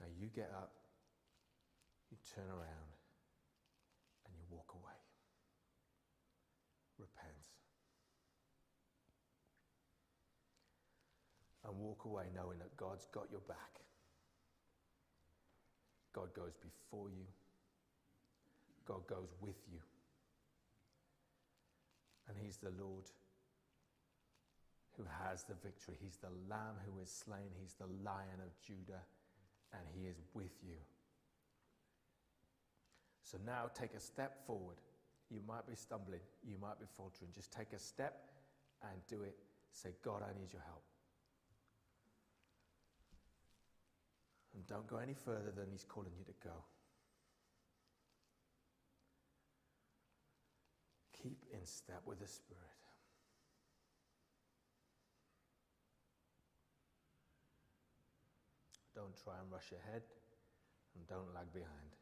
Now 0.00 0.06
you 0.18 0.28
get 0.28 0.50
up, 0.56 0.72
you 2.10 2.16
turn 2.34 2.48
around, 2.48 2.90
and 11.69 11.69
walk 11.80 12.04
away 12.04 12.24
knowing 12.34 12.58
that 12.58 12.76
God's 12.76 13.06
got 13.12 13.26
your 13.30 13.40
back. 13.48 13.80
God 16.12 16.34
goes 16.34 16.56
before 16.60 17.08
you, 17.08 17.26
God 18.86 19.06
goes 19.06 19.32
with 19.40 19.60
you. 19.72 19.78
And 22.28 22.36
He's 22.38 22.56
the 22.56 22.72
Lord 22.78 23.04
who 24.96 25.04
has 25.24 25.44
the 25.44 25.54
victory. 25.54 25.96
He's 26.02 26.16
the 26.16 26.30
Lamb 26.48 26.76
who 26.84 27.00
is 27.00 27.10
slain, 27.10 27.50
He's 27.60 27.74
the 27.74 27.86
Lion 28.04 28.40
of 28.44 28.52
Judah, 28.60 29.02
and 29.72 29.82
He 29.94 30.06
is 30.06 30.20
with 30.34 30.52
you. 30.62 30.76
So 33.22 33.38
now 33.46 33.70
take 33.74 33.94
a 33.94 34.00
step 34.00 34.44
forward. 34.46 34.76
You 35.30 35.40
might 35.46 35.66
be 35.66 35.76
stumbling, 35.76 36.20
you 36.44 36.56
might 36.60 36.80
be 36.80 36.86
faltering. 36.96 37.30
Just 37.32 37.52
take 37.52 37.72
a 37.72 37.78
step 37.78 38.26
and 38.82 38.92
do 39.08 39.22
it. 39.22 39.36
Say, 39.72 39.90
God, 40.04 40.22
I 40.22 40.36
need 40.38 40.52
your 40.52 40.62
help. 40.66 40.82
Don't 44.70 44.86
go 44.86 44.98
any 44.98 45.14
further 45.14 45.50
than 45.50 45.66
He's 45.72 45.84
calling 45.84 46.12
you 46.16 46.24
to 46.24 46.32
go. 46.46 46.54
Keep 51.20 51.44
in 51.52 51.66
step 51.66 52.02
with 52.06 52.20
the 52.20 52.28
Spirit. 52.28 52.62
Don't 58.94 59.14
try 59.24 59.34
and 59.42 59.50
rush 59.50 59.72
ahead 59.72 60.02
and 60.94 61.06
don't 61.08 61.34
lag 61.34 61.52
behind. 61.52 61.96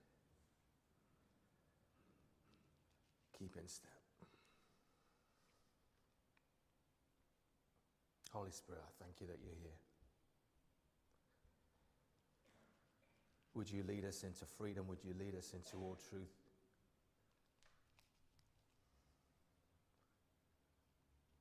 Keep 3.39 3.57
in 3.57 3.67
step. 3.67 3.91
Holy 8.31 8.51
Spirit, 8.51 8.83
I 8.85 9.03
thank 9.03 9.21
you 9.21 9.27
that 9.29 9.39
you're 9.43 9.57
here. 9.63 9.88
Would 13.59 13.73
you 13.73 13.83
lead 13.83 14.05
us 14.05 14.23
into 14.23 14.45
freedom? 14.57 14.87
Would 14.87 15.03
you 15.03 15.15
lead 15.19 15.35
us 15.35 15.53
into 15.53 15.85
all 15.85 15.99
truth? 16.09 16.31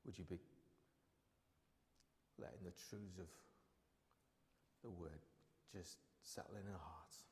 Would 0.04 0.18
you 0.18 0.24
be 0.24 0.40
letting 2.42 2.64
the 2.64 2.72
truths 2.72 3.20
of 3.20 3.28
the 4.82 4.90
word 4.90 5.22
just 5.72 5.98
settle 6.24 6.56
in 6.56 6.66
our 6.74 6.80
hearts? 6.80 7.27